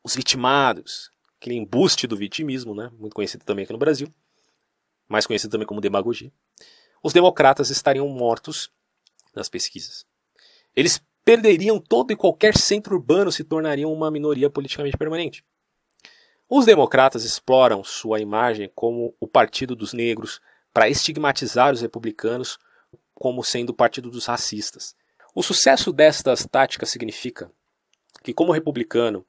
[0.01, 4.07] os vitimados, aquele embuste do vitimismo, né, muito conhecido também aqui no Brasil,
[5.09, 6.31] mais conhecido também como demagogia,
[7.03, 8.71] os democratas estariam mortos
[9.35, 10.05] nas pesquisas.
[10.73, 15.43] Eles perderiam todo e qualquer centro urbano, se tornariam uma minoria politicamente permanente.
[16.49, 20.39] Os democratas exploram sua imagem como o partido dos negros
[20.73, 22.57] para estigmatizar os republicanos
[23.13, 24.95] como sendo o partido dos racistas.
[25.35, 27.51] O sucesso destas táticas significa
[28.23, 29.25] que, como republicano,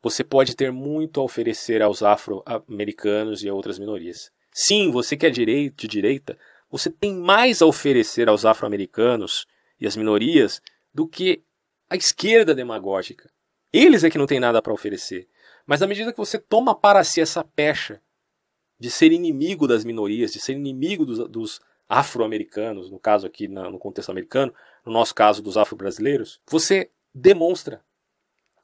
[0.00, 4.30] você pode ter muito a oferecer aos afro-americanos e a outras minorias.
[4.52, 6.38] Sim, você que é de direita,
[6.70, 9.44] você tem mais a oferecer aos afro-americanos
[9.80, 11.42] e às minorias do que
[11.88, 13.30] a esquerda demagógica.
[13.72, 15.28] Eles é que não tem nada para oferecer.
[15.66, 18.00] Mas na medida que você toma para si essa pecha
[18.78, 23.70] de ser inimigo das minorias, de ser inimigo dos, dos afro-americanos, no caso aqui na,
[23.70, 24.52] no contexto americano,
[24.84, 27.82] no nosso caso dos afro-brasileiros, você demonstra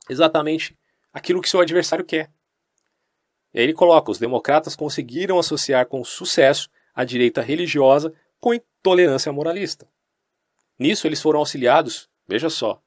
[0.08, 0.76] exatamente
[1.12, 2.30] aquilo que seu adversário quer.
[3.52, 9.32] E aí ele coloca: os democratas conseguiram associar com sucesso a direita religiosa com intolerância
[9.32, 9.88] moralista.
[10.78, 12.82] Nisso eles foram auxiliados, veja só,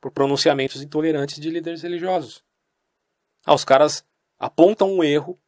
[0.00, 2.44] por pronunciamentos intolerantes de líderes religiosos.
[3.46, 4.04] Ah, os caras
[4.38, 5.40] apontam um erro,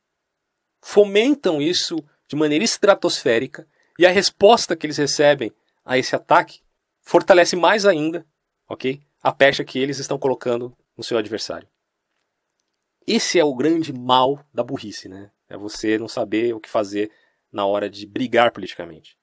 [0.81, 1.97] fomentam isso
[2.29, 5.53] de maneira estratosférica, e a resposta que eles recebem
[5.85, 6.61] a esse ataque
[7.01, 8.27] fortalece mais ainda,
[8.69, 9.01] ok?
[9.23, 11.69] A pecha que eles estão colocando no seu adversário.
[13.07, 15.31] Esse é o grande mal da burrice, né?
[15.49, 17.11] É você não saber o que fazer
[17.53, 19.17] na hora de brigar politicamente.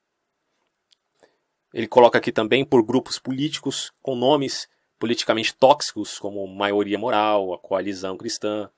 [1.74, 7.58] Ele coloca aqui também por grupos políticos com nomes politicamente tóxicos, como maioria moral, a
[7.58, 8.70] coalizão cristã.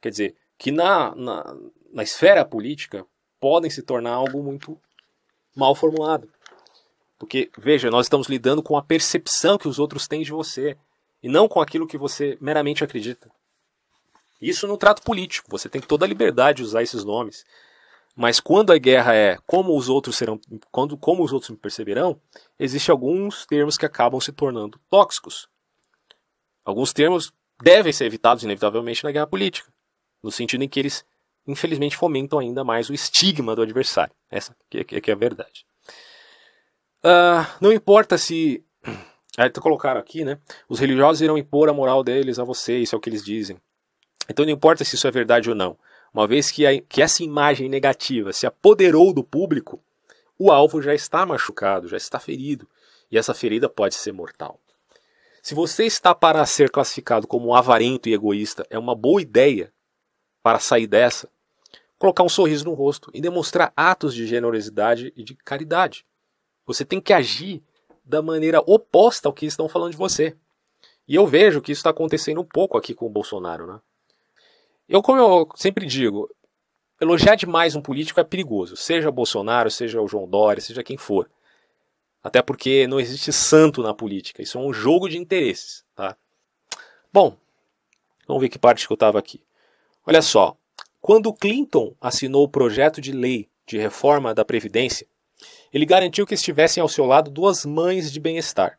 [0.00, 1.56] Quer dizer, que na, na,
[1.92, 3.04] na esfera política
[3.38, 4.80] podem se tornar algo muito
[5.54, 6.26] mal formulado.
[7.18, 10.74] Porque, veja, nós estamos lidando com a percepção que os outros têm de você,
[11.22, 13.30] e não com aquilo que você meramente acredita.
[14.40, 17.44] Isso no trato político, você tem toda a liberdade de usar esses nomes.
[18.18, 20.40] Mas quando a guerra é como os outros serão,
[20.72, 22.20] quando como os outros me perceberão,
[22.58, 25.48] existem alguns termos que acabam se tornando tóxicos.
[26.64, 29.72] Alguns termos devem ser evitados, inevitavelmente, na guerra política,
[30.20, 31.04] no sentido em que eles,
[31.46, 34.12] infelizmente, fomentam ainda mais o estigma do adversário.
[34.28, 35.64] Essa que, é a verdade.
[37.04, 38.64] Uh, não importa se.
[39.38, 40.40] Aí colocaram aqui, né?
[40.68, 43.60] Os religiosos irão impor a moral deles a você, isso é o que eles dizem.
[44.28, 45.78] Então não importa se isso é verdade ou não.
[46.12, 49.82] Uma vez que, a, que essa imagem negativa se apoderou do público,
[50.38, 52.68] o alvo já está machucado, já está ferido.
[53.10, 54.60] E essa ferida pode ser mortal.
[55.42, 59.72] Se você está para ser classificado como avarento e egoísta, é uma boa ideia
[60.42, 61.28] para sair dessa
[61.98, 66.06] colocar um sorriso no rosto e demonstrar atos de generosidade e de caridade.
[66.64, 67.62] Você tem que agir
[68.04, 70.36] da maneira oposta ao que estão falando de você.
[71.06, 73.80] E eu vejo que isso está acontecendo um pouco aqui com o Bolsonaro, né?
[74.88, 76.30] Eu, como eu sempre digo,
[77.00, 81.30] elogiar demais um político é perigoso, seja Bolsonaro, seja o João Dória, seja quem for.
[82.22, 84.42] Até porque não existe santo na política.
[84.42, 85.84] Isso é um jogo de interesses.
[85.94, 86.16] Tá?
[87.12, 87.36] Bom,
[88.26, 89.42] vamos ver que parte que eu estava aqui.
[90.06, 90.56] Olha só.
[91.00, 95.06] Quando Clinton assinou o projeto de lei de reforma da Previdência,
[95.72, 98.78] ele garantiu que estivessem ao seu lado duas mães de bem-estar.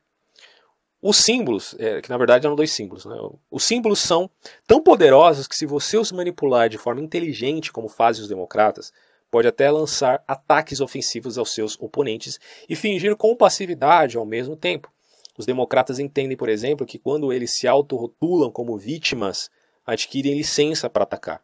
[1.01, 3.15] Os símbolos, é, que na verdade eram dois símbolos, né?
[3.49, 4.29] os símbolos são
[4.67, 8.91] tão poderosos que se você os manipular de forma inteligente, como fazem os democratas,
[9.31, 14.91] pode até lançar ataques ofensivos aos seus oponentes e fingir compassividade ao mesmo tempo.
[15.37, 19.49] Os democratas entendem, por exemplo, que quando eles se autorrotulam como vítimas,
[19.85, 21.41] adquirem licença para atacar.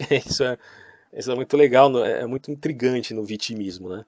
[0.26, 0.58] Isso é,
[1.12, 4.04] isso é muito legal, é muito intrigante no vitimismo, né?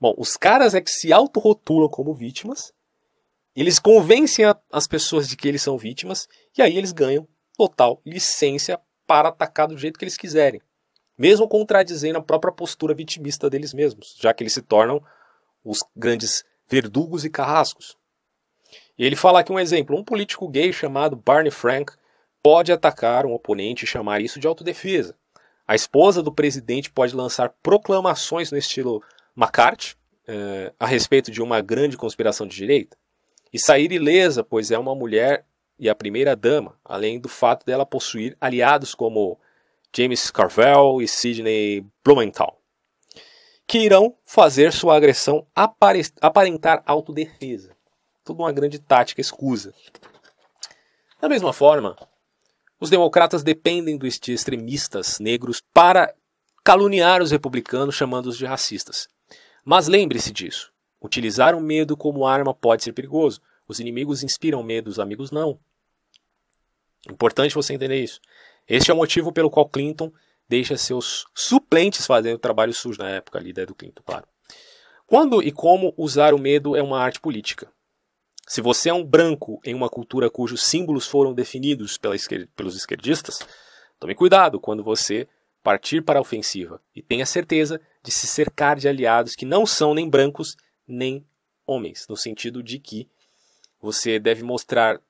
[0.00, 2.72] Bom, os caras é que se autorrotulam como vítimas,
[3.56, 7.26] eles convencem a, as pessoas de que eles são vítimas, e aí eles ganham
[7.56, 10.60] total licença para atacar do jeito que eles quiserem
[11.18, 15.02] mesmo contradizendo a própria postura vitimista deles mesmos, já que eles se tornam
[15.64, 17.96] os grandes verdugos e carrascos.
[18.98, 21.92] E ele fala aqui um exemplo: um político gay chamado Barney Frank
[22.42, 25.16] pode atacar um oponente e chamar isso de autodefesa.
[25.66, 29.02] A esposa do presidente pode lançar proclamações no estilo
[29.36, 29.96] McCarthy
[30.28, 32.96] eh, a respeito de uma grande conspiração de direita
[33.52, 35.46] e sair ilesa, pois é uma mulher
[35.78, 39.38] e a primeira dama, além do fato dela possuir aliados como
[39.94, 42.60] James Carvell e Sidney Blumenthal.
[43.66, 47.76] que irão fazer sua agressão aparentar autodefesa.
[48.24, 49.74] Tudo uma grande tática escusa.
[51.20, 51.96] Da mesma forma,
[52.80, 56.14] os democratas dependem de extremistas negros para
[56.62, 59.08] caluniar os republicanos, chamando-os de racistas.
[59.64, 60.72] Mas lembre-se disso:
[61.06, 63.40] utilizar o medo como arma pode ser perigoso.
[63.66, 65.58] Os inimigos inspiram medo, os amigos não.
[67.08, 68.20] Importante você entender isso.
[68.68, 70.12] Este é o motivo pelo qual Clinton
[70.48, 74.26] deixa seus suplentes fazendo trabalho sujo na época ali do Clinton, claro.
[75.06, 77.70] Quando e como usar o medo é uma arte política.
[78.46, 83.38] Se você é um branco em uma cultura cujos símbolos foram definidos pelos esquerdistas,
[83.98, 85.28] tome cuidado quando você
[85.62, 89.94] partir para a ofensiva e tenha certeza de se cercar de aliados que não são
[89.94, 91.26] nem brancos nem
[91.66, 93.08] homens, no sentido de que
[93.80, 95.00] você deve mostrar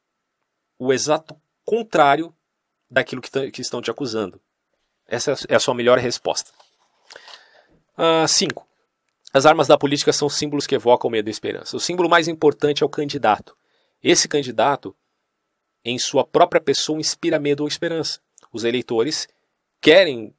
[0.78, 2.34] o exato contrário
[2.90, 4.40] daquilo que, que estão te acusando.
[5.06, 6.52] Essa é a sua melhor resposta.
[8.28, 8.60] 5.
[8.62, 8.66] Uh,
[9.32, 11.76] as armas da política são símbolos que evocam medo e esperança.
[11.76, 13.56] O símbolo mais importante é o candidato.
[14.02, 14.96] Esse candidato,
[15.84, 18.20] em sua própria pessoa, inspira medo ou esperança.
[18.52, 19.28] Os eleitores
[19.80, 20.34] querem,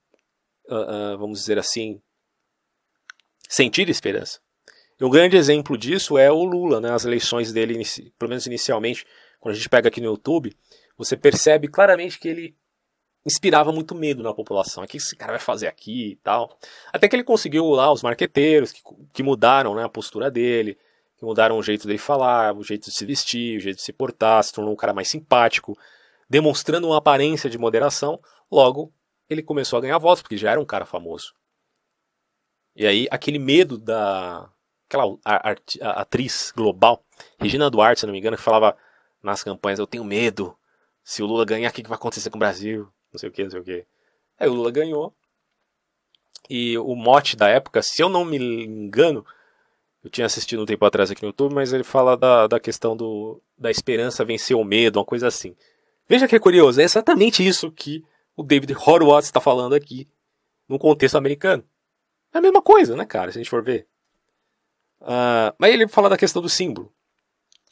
[0.69, 2.01] uh, uh, vamos dizer assim,
[3.47, 4.39] sentir esperança.
[4.99, 6.91] Um grande exemplo disso é o Lula, né?
[6.91, 7.81] as eleições dele,
[8.17, 9.05] pelo menos inicialmente,
[9.39, 10.55] quando a gente pega aqui no YouTube,
[10.97, 12.55] você percebe claramente que ele
[13.25, 14.83] inspirava muito medo na população.
[14.83, 16.57] O que esse cara vai fazer aqui e tal.
[16.91, 18.81] Até que ele conseguiu lá os marqueteiros que,
[19.13, 20.77] que mudaram né, a postura dele,
[21.17, 23.91] que mudaram o jeito dele falar, o jeito de se vestir, o jeito de se
[23.91, 25.77] portar, se tornou um cara mais simpático,
[26.29, 28.19] demonstrando uma aparência de moderação.
[28.49, 28.93] Logo,
[29.29, 31.33] ele começou a ganhar votos, porque já era um cara famoso.
[32.75, 34.49] E aí, aquele medo da.
[34.87, 35.17] Aquela
[35.81, 37.03] atriz global,
[37.39, 38.77] Regina Duarte, se não me engano, que falava
[39.21, 40.57] nas campanhas: Eu tenho medo.
[41.03, 42.91] Se o Lula ganhar, o que vai acontecer com o Brasil?
[43.11, 43.85] não sei o que, não sei o que.
[44.39, 45.13] Aí o Lula ganhou.
[46.49, 49.25] E o mote da época, se eu não me engano,
[50.03, 52.95] eu tinha assistido um tempo atrás aqui no YouTube, mas ele fala da, da questão
[52.95, 55.55] do, da esperança vencer o medo, uma coisa assim.
[56.07, 58.03] Veja que é curioso, é exatamente isso que
[58.35, 60.07] o David Horowitz está falando aqui,
[60.69, 61.63] no contexto americano.
[62.33, 63.87] É a mesma coisa, né, cara, se a gente for ver.
[65.01, 66.93] Uh, mas ele fala da questão do símbolo.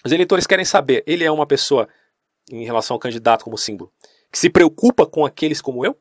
[0.05, 1.87] Os eleitores querem saber, ele é uma pessoa,
[2.51, 3.91] em relação ao candidato como símbolo,
[4.31, 5.99] que se preocupa com aqueles como eu?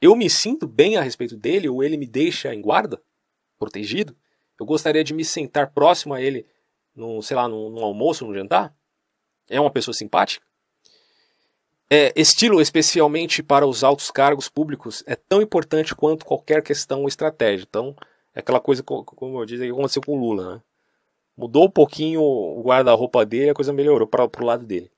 [0.00, 3.02] Eu me sinto bem a respeito dele ou ele me deixa em guarda,
[3.58, 4.14] protegido?
[4.60, 6.46] Eu gostaria de me sentar próximo a ele,
[6.94, 8.76] num, sei lá, num, num almoço, num jantar?
[9.48, 10.44] É uma pessoa simpática?
[11.90, 17.08] É, estilo, especialmente para os altos cargos públicos, é tão importante quanto qualquer questão ou
[17.08, 17.66] estratégia.
[17.68, 17.96] Então,
[18.34, 20.54] é aquela coisa, como eu disse, que aconteceu com o Lula.
[20.54, 20.62] Né?
[21.36, 24.90] Mudou um pouquinho o guarda-roupa dele, a coisa melhorou para o lado dele.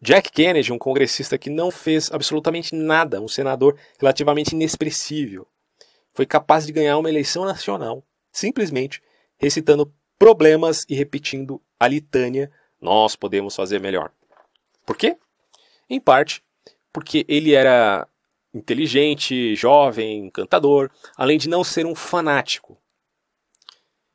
[0.00, 5.46] Jack Kennedy, um congressista que não fez absolutamente nada, um senador relativamente inexpressível,
[6.12, 9.02] foi capaz de ganhar uma eleição nacional, simplesmente
[9.38, 14.12] recitando problemas e repetindo a litânia: nós podemos fazer melhor.
[14.84, 15.16] Por quê?
[15.88, 16.42] Em parte,
[16.92, 18.06] porque ele era
[18.54, 22.78] inteligente, jovem, encantador, além de não ser um fanático.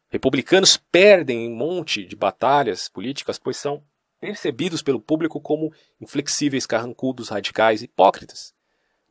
[0.10, 3.84] Republicanos perdem um monte de batalhas políticas, pois são
[4.20, 5.72] percebidos pelo público como
[6.02, 8.54] inflexíveis, carrancudos, radicais, hipócritas.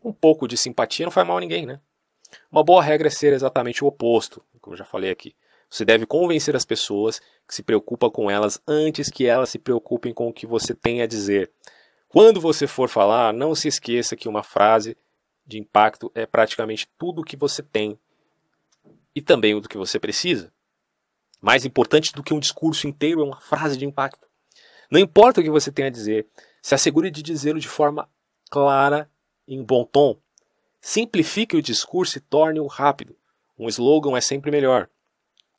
[0.02, 1.80] Um pouco de simpatia não faz mal a ninguém, né?
[2.50, 5.34] Uma boa regra é ser exatamente o oposto, como eu já falei aqui.
[5.70, 10.14] Você deve convencer as pessoas que se preocupa com elas antes que elas se preocupem
[10.14, 11.50] com o que você tem a dizer.
[12.08, 14.96] Quando você for falar, não se esqueça que uma frase
[15.48, 17.98] de impacto é praticamente tudo o que você tem
[19.14, 20.52] e também o que você precisa.
[21.40, 24.28] Mais importante do que um discurso inteiro é uma frase de impacto.
[24.90, 26.26] Não importa o que você tenha a dizer,
[26.60, 28.08] se assegure de dizê-lo de forma
[28.50, 29.10] clara
[29.46, 30.18] e em bom tom.
[30.80, 33.16] Simplifique o discurso e torne-o rápido.
[33.58, 34.88] Um slogan é sempre melhor.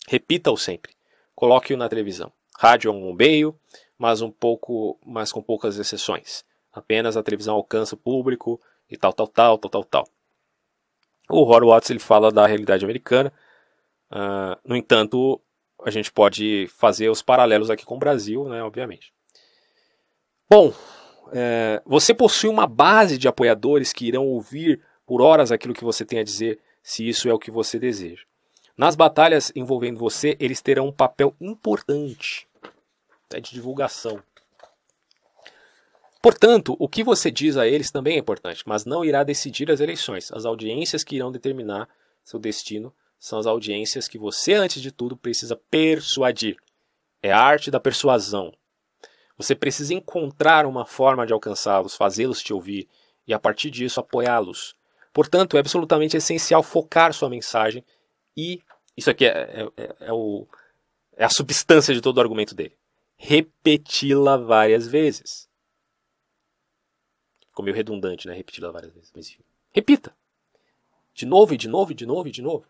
[0.07, 0.93] Repita-o sempre.
[1.35, 2.31] Coloque-o na televisão.
[2.57, 3.57] Rádio é um meio,
[3.97, 6.43] mas um pouco, mas com poucas exceções.
[6.71, 8.59] Apenas a televisão alcança o público
[8.89, 10.07] e tal, tal, tal, tal, tal, tal.
[11.29, 13.31] O Horowitz ele fala da realidade americana.
[14.11, 15.39] Uh, no entanto,
[15.83, 19.13] a gente pode fazer os paralelos aqui com o Brasil, né, obviamente.
[20.49, 20.73] Bom,
[21.31, 26.03] é, você possui uma base de apoiadores que irão ouvir por horas aquilo que você
[26.03, 28.23] tem a dizer, se isso é o que você deseja.
[28.75, 32.49] Nas batalhas envolvendo você, eles terão um papel importante
[33.35, 34.21] é de divulgação.
[36.21, 39.79] Portanto, o que você diz a eles também é importante, mas não irá decidir as
[39.79, 40.31] eleições.
[40.33, 41.87] As audiências que irão determinar
[42.23, 46.57] seu destino são as audiências que você, antes de tudo, precisa persuadir.
[47.21, 48.53] É a arte da persuasão.
[49.37, 52.87] Você precisa encontrar uma forma de alcançá-los, fazê-los te ouvir
[53.25, 54.75] e a partir disso apoiá-los.
[55.13, 57.83] Portanto, é absolutamente essencial focar sua mensagem
[58.35, 58.61] e
[58.95, 60.45] isso aqui é, é, é, é o,
[61.15, 62.75] é a substância de todo o argumento dele.
[63.17, 65.48] Repeti-la várias vezes.
[67.59, 68.33] Ficou meio redundante, né?
[68.33, 69.11] Repeti-la várias vezes.
[69.13, 69.43] Mas enfim.
[69.71, 70.15] Repita.
[71.13, 72.65] De novo, e de novo, e de novo, e de novo.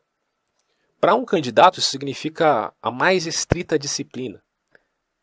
[1.00, 4.44] Para um candidato, isso significa a mais estrita disciplina.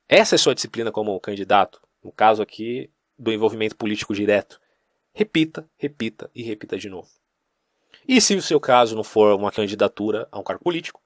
[0.08, 2.88] Essa é sua disciplina como candidato, no caso aqui
[3.18, 4.60] do envolvimento político direto.
[5.12, 7.08] Repita, repita e repita de novo.
[8.06, 11.02] E se o seu caso não for uma candidatura a um cargo político,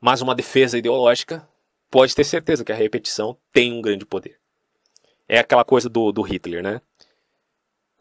[0.00, 1.48] mas uma defesa ideológica,
[1.90, 4.38] pode ter certeza que a repetição tem um grande poder.
[5.28, 6.80] É aquela coisa do, do Hitler, né?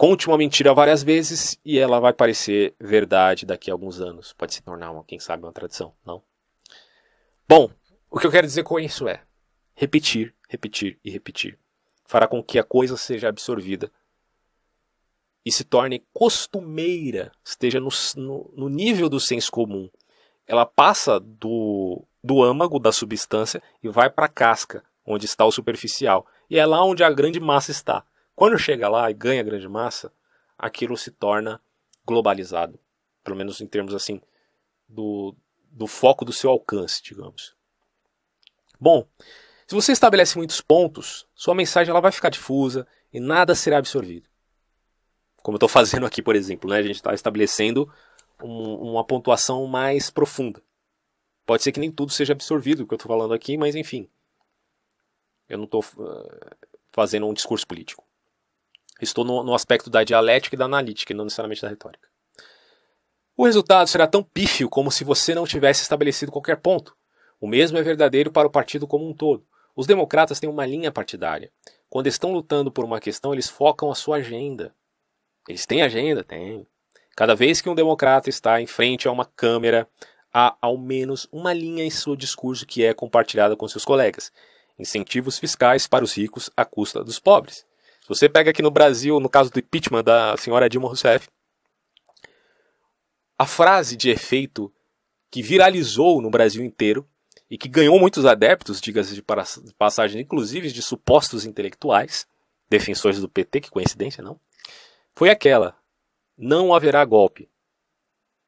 [0.02, 4.34] Conte uma mentira várias vezes e ela vai parecer verdade daqui a alguns anos.
[4.34, 6.24] Pode se tornar, uma, quem sabe, uma tradição, não?
[7.48, 7.70] Bom,
[8.10, 9.22] o que eu quero dizer com isso é
[9.76, 11.56] repetir, repetir e repetir.
[12.04, 13.92] Fará com que a coisa seja absorvida
[15.46, 19.88] e se torne costumeira, esteja no, no, no nível do senso comum.
[20.48, 25.52] Ela passa do, do âmago da substância e vai para a casca, onde está o
[25.52, 26.26] superficial.
[26.50, 28.04] E é lá onde a grande massa está.
[28.36, 30.12] Quando chega lá e ganha grande massa,
[30.58, 31.62] aquilo se torna
[32.06, 32.80] globalizado.
[33.24, 34.22] Pelo menos em termos assim
[34.88, 35.36] do,
[35.70, 37.56] do foco do seu alcance, digamos.
[38.80, 39.08] Bom,
[39.68, 44.28] se você estabelece muitos pontos, sua mensagem ela vai ficar difusa e nada será absorvido.
[45.38, 46.78] Como eu estou fazendo aqui, por exemplo, né?
[46.78, 47.92] a gente está estabelecendo
[48.44, 50.62] um, uma pontuação mais profunda.
[51.46, 54.10] Pode ser que nem tudo seja absorvido o que eu estou falando aqui, mas enfim.
[55.48, 56.56] Eu não estou uh,
[56.92, 58.06] fazendo um discurso político.
[59.02, 62.08] Estou no, no aspecto da dialética e da analítica, e não necessariamente da retórica.
[63.36, 66.96] O resultado será tão pífio como se você não tivesse estabelecido qualquer ponto.
[67.40, 69.44] O mesmo é verdadeiro para o partido como um todo.
[69.76, 71.52] Os democratas têm uma linha partidária.
[71.90, 74.76] Quando estão lutando por uma questão, eles focam a sua agenda.
[75.48, 76.24] Eles têm agenda?
[76.24, 76.68] Tem.
[77.16, 79.88] Cada vez que um democrata está em frente a uma câmera,
[80.34, 84.32] há ao menos uma linha em seu discurso que é compartilhada com seus colegas.
[84.78, 87.66] Incentivos fiscais para os ricos à custa dos pobres.
[88.12, 91.30] Você pega aqui no Brasil, no caso do impeachment da senhora Dilma Rousseff,
[93.40, 94.70] a frase de efeito
[95.32, 97.08] que viralizou no Brasil inteiro
[97.50, 99.24] e que ganhou muitos adeptos, diga-se de
[99.78, 102.28] passagem, inclusive de supostos intelectuais,
[102.70, 104.38] defensores do PT, que coincidência, não?
[105.16, 105.74] Foi aquela:
[106.38, 107.50] não haverá golpe.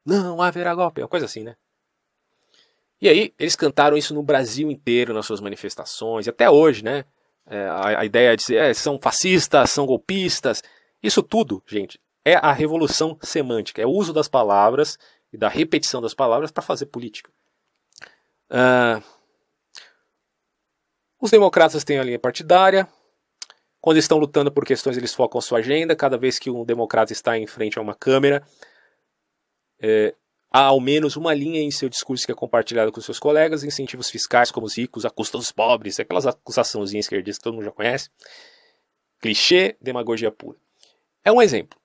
[0.04, 1.56] Não haverá golpe, é uma coisa assim, né?
[3.00, 7.06] E aí, eles cantaram isso no Brasil inteiro, nas suas manifestações, e até hoje, né?
[7.46, 10.62] É, a, a, ideia de é, são fascistas, são golpistas.
[11.02, 14.98] Isso tudo, gente, é a revolução semântica, é o uso das palavras
[15.32, 17.30] e da repetição das palavras para fazer política.
[18.50, 19.02] Uh,
[21.20, 22.88] os democratas têm a linha partidária.
[23.80, 25.94] Quando estão lutando por questões, eles focam sua agenda.
[25.94, 28.42] Cada vez que um democrata está em frente a uma câmera,
[29.80, 30.14] é,
[30.54, 34.08] há ao menos uma linha em seu discurso que é compartilhada com seus colegas, incentivos
[34.08, 37.72] fiscais como os ricos, a custa dos pobres, aquelas acusaçãozinhas esquerdistas que todo mundo já
[37.72, 38.08] conhece.
[39.20, 40.56] Clichê, demagogia pura.
[41.24, 41.76] É um exemplo.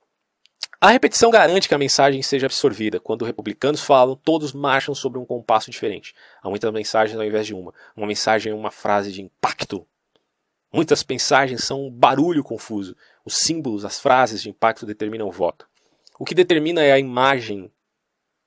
[0.80, 3.00] A repetição garante que a mensagem seja absorvida.
[3.00, 6.14] Quando republicanos falam, todos marcham sobre um compasso diferente.
[6.40, 7.74] Há muitas mensagens ao invés de uma.
[7.98, 9.84] Uma mensagem é uma frase de impacto.
[10.72, 12.96] Muitas mensagens são um barulho confuso.
[13.26, 15.68] Os símbolos, as frases de impacto determinam o voto.
[16.20, 17.72] O que determina é a imagem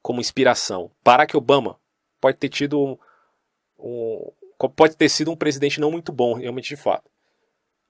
[0.02, 0.90] como inspiração.
[1.04, 1.78] Barack Obama
[2.20, 2.98] pode ter tido um,
[3.78, 4.32] um,
[4.76, 7.10] pode ter sido um presidente não muito bom, realmente de fato.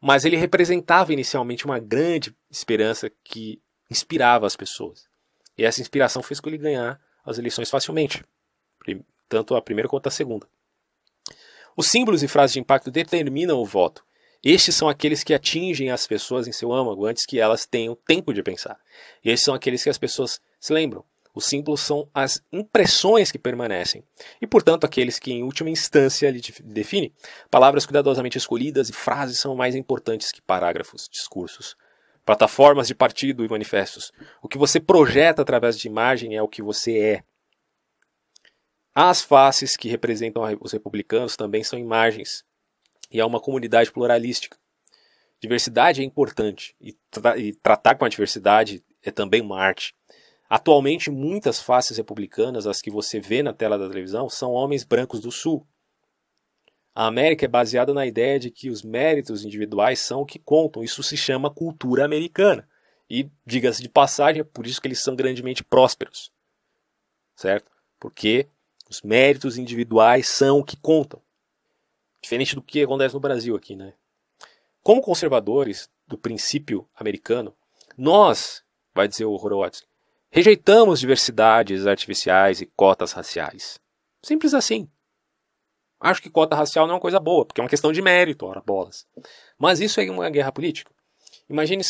[0.01, 3.61] Mas ele representava inicialmente uma grande esperança que
[3.91, 5.09] inspirava as pessoas.
[5.57, 8.25] E essa inspiração fez com ele ganhar as eleições facilmente,
[9.29, 10.47] tanto a primeira quanto a segunda.
[11.77, 14.05] Os símbolos e frases de impacto determinam o voto.
[14.43, 18.35] Estes são aqueles que atingem as pessoas em seu âmago antes que elas tenham tempo
[18.35, 18.79] de pensar.
[19.25, 21.05] E estes são aqueles que as pessoas se lembram.
[21.35, 24.05] Os símbolos são as impressões que permanecem,
[24.41, 27.13] e portanto aqueles que em última instância lhe definem.
[27.51, 31.75] Palavras cuidadosamente escolhidas e frases são mais importantes que parágrafos, discursos,
[32.25, 34.13] plataformas de partido e manifestos.
[34.43, 37.25] O que você projeta através de imagem é o que você é.
[38.95, 42.45] As faces que representam os republicanos também são imagens,
[43.11, 44.59] e há uma comunidade pluralística.
[45.41, 49.95] Diversidade é importante, e, tra e tratar com a diversidade é também uma arte.
[50.55, 55.19] Atualmente, muitas faces republicanas, as que você vê na tela da televisão, são homens brancos
[55.19, 55.67] do Sul.
[56.95, 60.85] A América é baseada na ideia de que os méritos individuais são o que contam.
[60.85, 62.69] Isso se chama cultura americana.
[63.09, 66.31] E, diga-se de passagem, é por isso que eles são grandemente prósperos.
[67.35, 67.73] Certo?
[67.99, 68.47] Porque
[68.91, 71.23] os méritos individuais são o que contam.
[72.21, 73.95] Diferente do que acontece no Brasil aqui, né?
[74.83, 77.57] Como conservadores do princípio americano,
[77.97, 78.63] nós,
[78.95, 79.91] vai dizer o Horowitz,
[80.35, 83.79] Rejeitamos diversidades artificiais e cotas raciais.
[84.25, 84.89] Simples assim.
[86.01, 88.47] Acho que cota racial não é uma coisa boa, porque é uma questão de mérito,
[88.47, 89.07] ora bolas.
[89.59, 90.91] Mas isso é uma guerra política.
[91.51, 91.83] Imagine,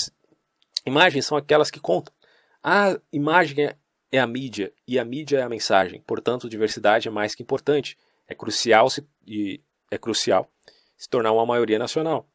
[0.84, 2.12] imagens são aquelas que contam.
[2.60, 3.76] A imagem é,
[4.10, 6.00] é a mídia e a mídia é a mensagem.
[6.00, 7.96] Portanto, diversidade é mais que importante.
[8.26, 10.50] É crucial se, e é crucial
[10.96, 12.28] se tornar uma maioria nacional.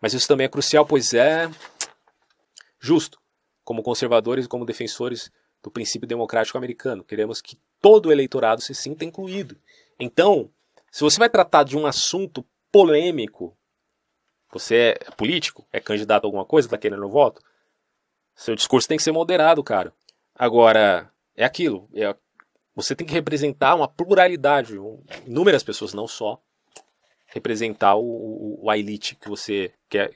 [0.00, 1.50] Mas isso também é crucial, pois é
[2.78, 3.20] justo.
[3.64, 5.32] Como conservadores e como defensores
[5.62, 9.56] do princípio democrático americano, queremos que todo o eleitorado se sinta incluído.
[9.98, 10.50] Então,
[10.90, 13.56] se você vai tratar de um assunto polêmico,
[14.52, 17.42] você é político, é candidato a alguma coisa, está querendo voto,
[18.34, 19.92] seu discurso tem que ser moderado, cara.
[20.34, 22.14] Agora, é aquilo, é,
[22.74, 24.76] você tem que representar uma pluralidade,
[25.26, 26.40] inúmeras pessoas, não só
[27.26, 30.14] representar o, o, a elite que você quer,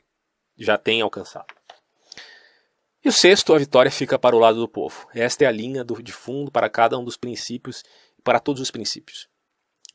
[0.57, 1.53] já tem alcançado.
[3.05, 5.09] E o sexto, a vitória fica para o lado do povo.
[5.13, 7.83] Esta é a linha do, de fundo para cada um dos princípios,
[8.23, 9.29] para todos os princípios.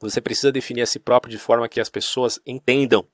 [0.01, 3.07] Você precisa definir a si próprio de forma que as pessoas entendam.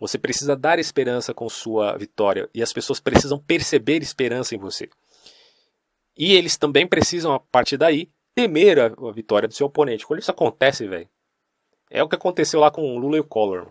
[0.00, 4.90] Você precisa dar esperança com sua vitória e as pessoas precisam perceber esperança em você.
[6.16, 10.04] E eles também precisam, a partir daí, temer a, a vitória do seu oponente.
[10.04, 11.08] Quando isso acontece, velho,
[11.88, 13.70] é o que aconteceu lá com o Lula e o Collor.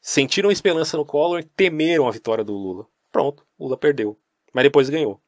[0.00, 2.86] Sentiram esperança no Collor e temeram a vitória do Lula.
[3.12, 4.18] Pronto, Lula perdeu.
[4.52, 5.20] Mas depois ganhou.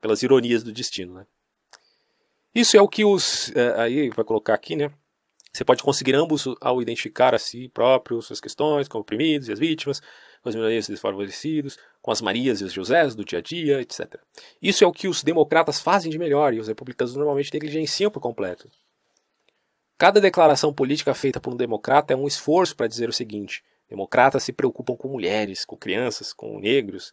[0.00, 1.26] Pelas ironias do destino, né?
[2.54, 3.54] Isso é o que os.
[3.54, 4.90] É, aí vai colocar aqui, né?
[5.52, 9.58] Você pode conseguir ambos ao identificar a si próprio suas questões, com oprimidos e as
[9.58, 10.00] vítimas,
[10.42, 14.20] com as minorias desfavorecidos, com as Marias e os Josés do dia a dia, etc.
[14.62, 18.20] Isso é o que os democratas fazem de melhor e os republicanos normalmente negligenciam por
[18.20, 18.70] completo.
[19.96, 24.42] Cada declaração política feita por um democrata é um esforço para dizer o seguinte: democratas
[24.42, 27.12] se preocupam com mulheres, com crianças, com negros,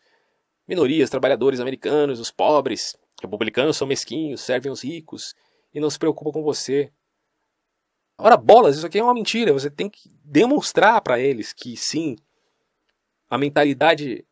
[0.68, 5.34] minorias, trabalhadores americanos, os pobres, Republicanos são mesquinhos, servem os ricos
[5.74, 6.92] e não se preocupam com você.
[8.18, 9.54] Ora, bolas, isso aqui é uma mentira.
[9.54, 12.16] Você tem que demonstrar para eles que sim,
[13.30, 14.26] a mentalidade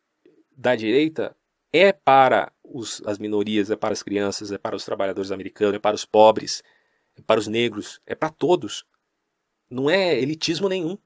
[0.56, 1.36] da direita
[1.72, 5.78] é para os, as minorias, é para as crianças, é para os trabalhadores americanos, é
[5.78, 6.62] para os pobres,
[7.16, 8.86] é para os negros, é para todos.
[9.68, 10.96] Não é elitismo nenhum.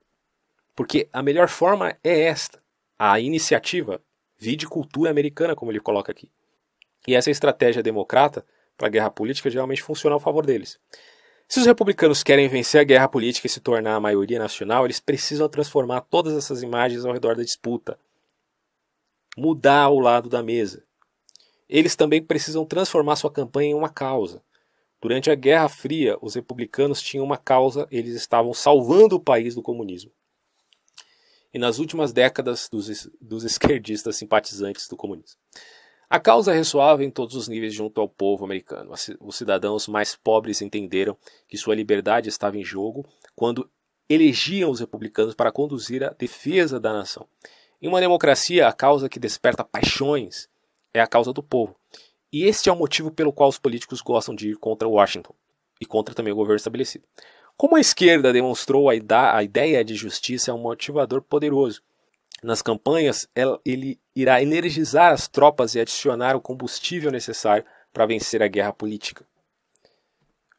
[0.78, 2.62] Porque a melhor forma é esta:
[2.96, 4.00] a iniciativa,
[4.38, 6.30] vide cultura americana, como ele coloca aqui.
[7.04, 10.78] E essa estratégia democrata para a guerra política geralmente funciona ao favor deles.
[11.48, 15.00] Se os republicanos querem vencer a guerra política e se tornar a maioria nacional, eles
[15.00, 17.98] precisam transformar todas essas imagens ao redor da disputa.
[19.36, 20.84] Mudar o lado da mesa.
[21.68, 24.44] Eles também precisam transformar sua campanha em uma causa.
[25.02, 29.62] Durante a Guerra Fria, os republicanos tinham uma causa, eles estavam salvando o país do
[29.62, 30.12] comunismo.
[31.58, 35.40] E nas últimas décadas, dos, dos esquerdistas simpatizantes do comunismo.
[36.08, 38.92] A causa ressoava em todos os níveis junto ao povo americano.
[39.18, 43.04] Os cidadãos mais pobres entenderam que sua liberdade estava em jogo
[43.34, 43.68] quando
[44.08, 47.26] elegiam os republicanos para conduzir a defesa da nação.
[47.82, 50.48] Em uma democracia, a causa que desperta paixões
[50.94, 51.74] é a causa do povo.
[52.32, 55.34] E este é o motivo pelo qual os políticos gostam de ir contra Washington
[55.80, 57.04] e contra também o governo estabelecido.
[57.58, 61.82] Como a esquerda demonstrou, a, ideia de justiça é um motivador poderoso
[62.40, 63.28] nas campanhas,
[63.64, 69.26] ele irá energizar as tropas e adicionar o combustível necessário para vencer a guerra política.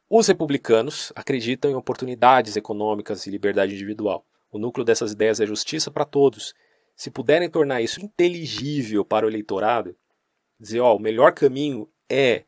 [0.10, 4.26] Os republicanos acreditam em oportunidades econômicas e liberdade individual.
[4.52, 6.54] O núcleo dessas ideias é justiça para todos.
[6.98, 9.96] Se puderem tornar isso inteligível para o eleitorado,
[10.60, 12.44] dizer, ó, o melhor caminho é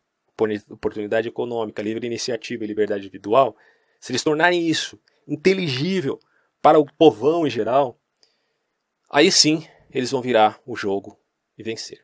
[0.70, 3.56] oportunidade econômica, livre iniciativa e liberdade individual,
[4.02, 6.20] se eles tornarem isso inteligível
[6.62, 7.98] para o povão em geral,
[9.14, 11.20] Aí sim, eles vão virar o jogo
[11.58, 12.02] e vencer.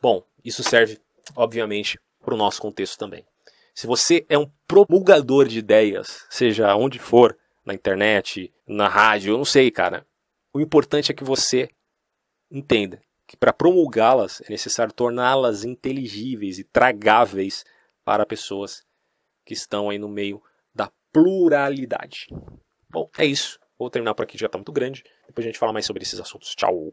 [0.00, 1.00] Bom, isso serve,
[1.34, 3.26] obviamente, para o nosso contexto também.
[3.74, 7.36] Se você é um promulgador de ideias, seja onde for,
[7.66, 10.06] na internet, na rádio, eu não sei, cara.
[10.52, 11.68] O importante é que você
[12.48, 17.64] entenda que para promulgá-las é necessário torná-las inteligíveis e tragáveis
[18.04, 18.86] para pessoas
[19.48, 20.42] que estão aí no meio
[20.74, 22.26] da pluralidade.
[22.90, 23.58] Bom, é isso.
[23.78, 25.02] Vou terminar por aqui, já está muito grande.
[25.26, 26.54] Depois a gente fala mais sobre esses assuntos.
[26.54, 26.92] Tchau!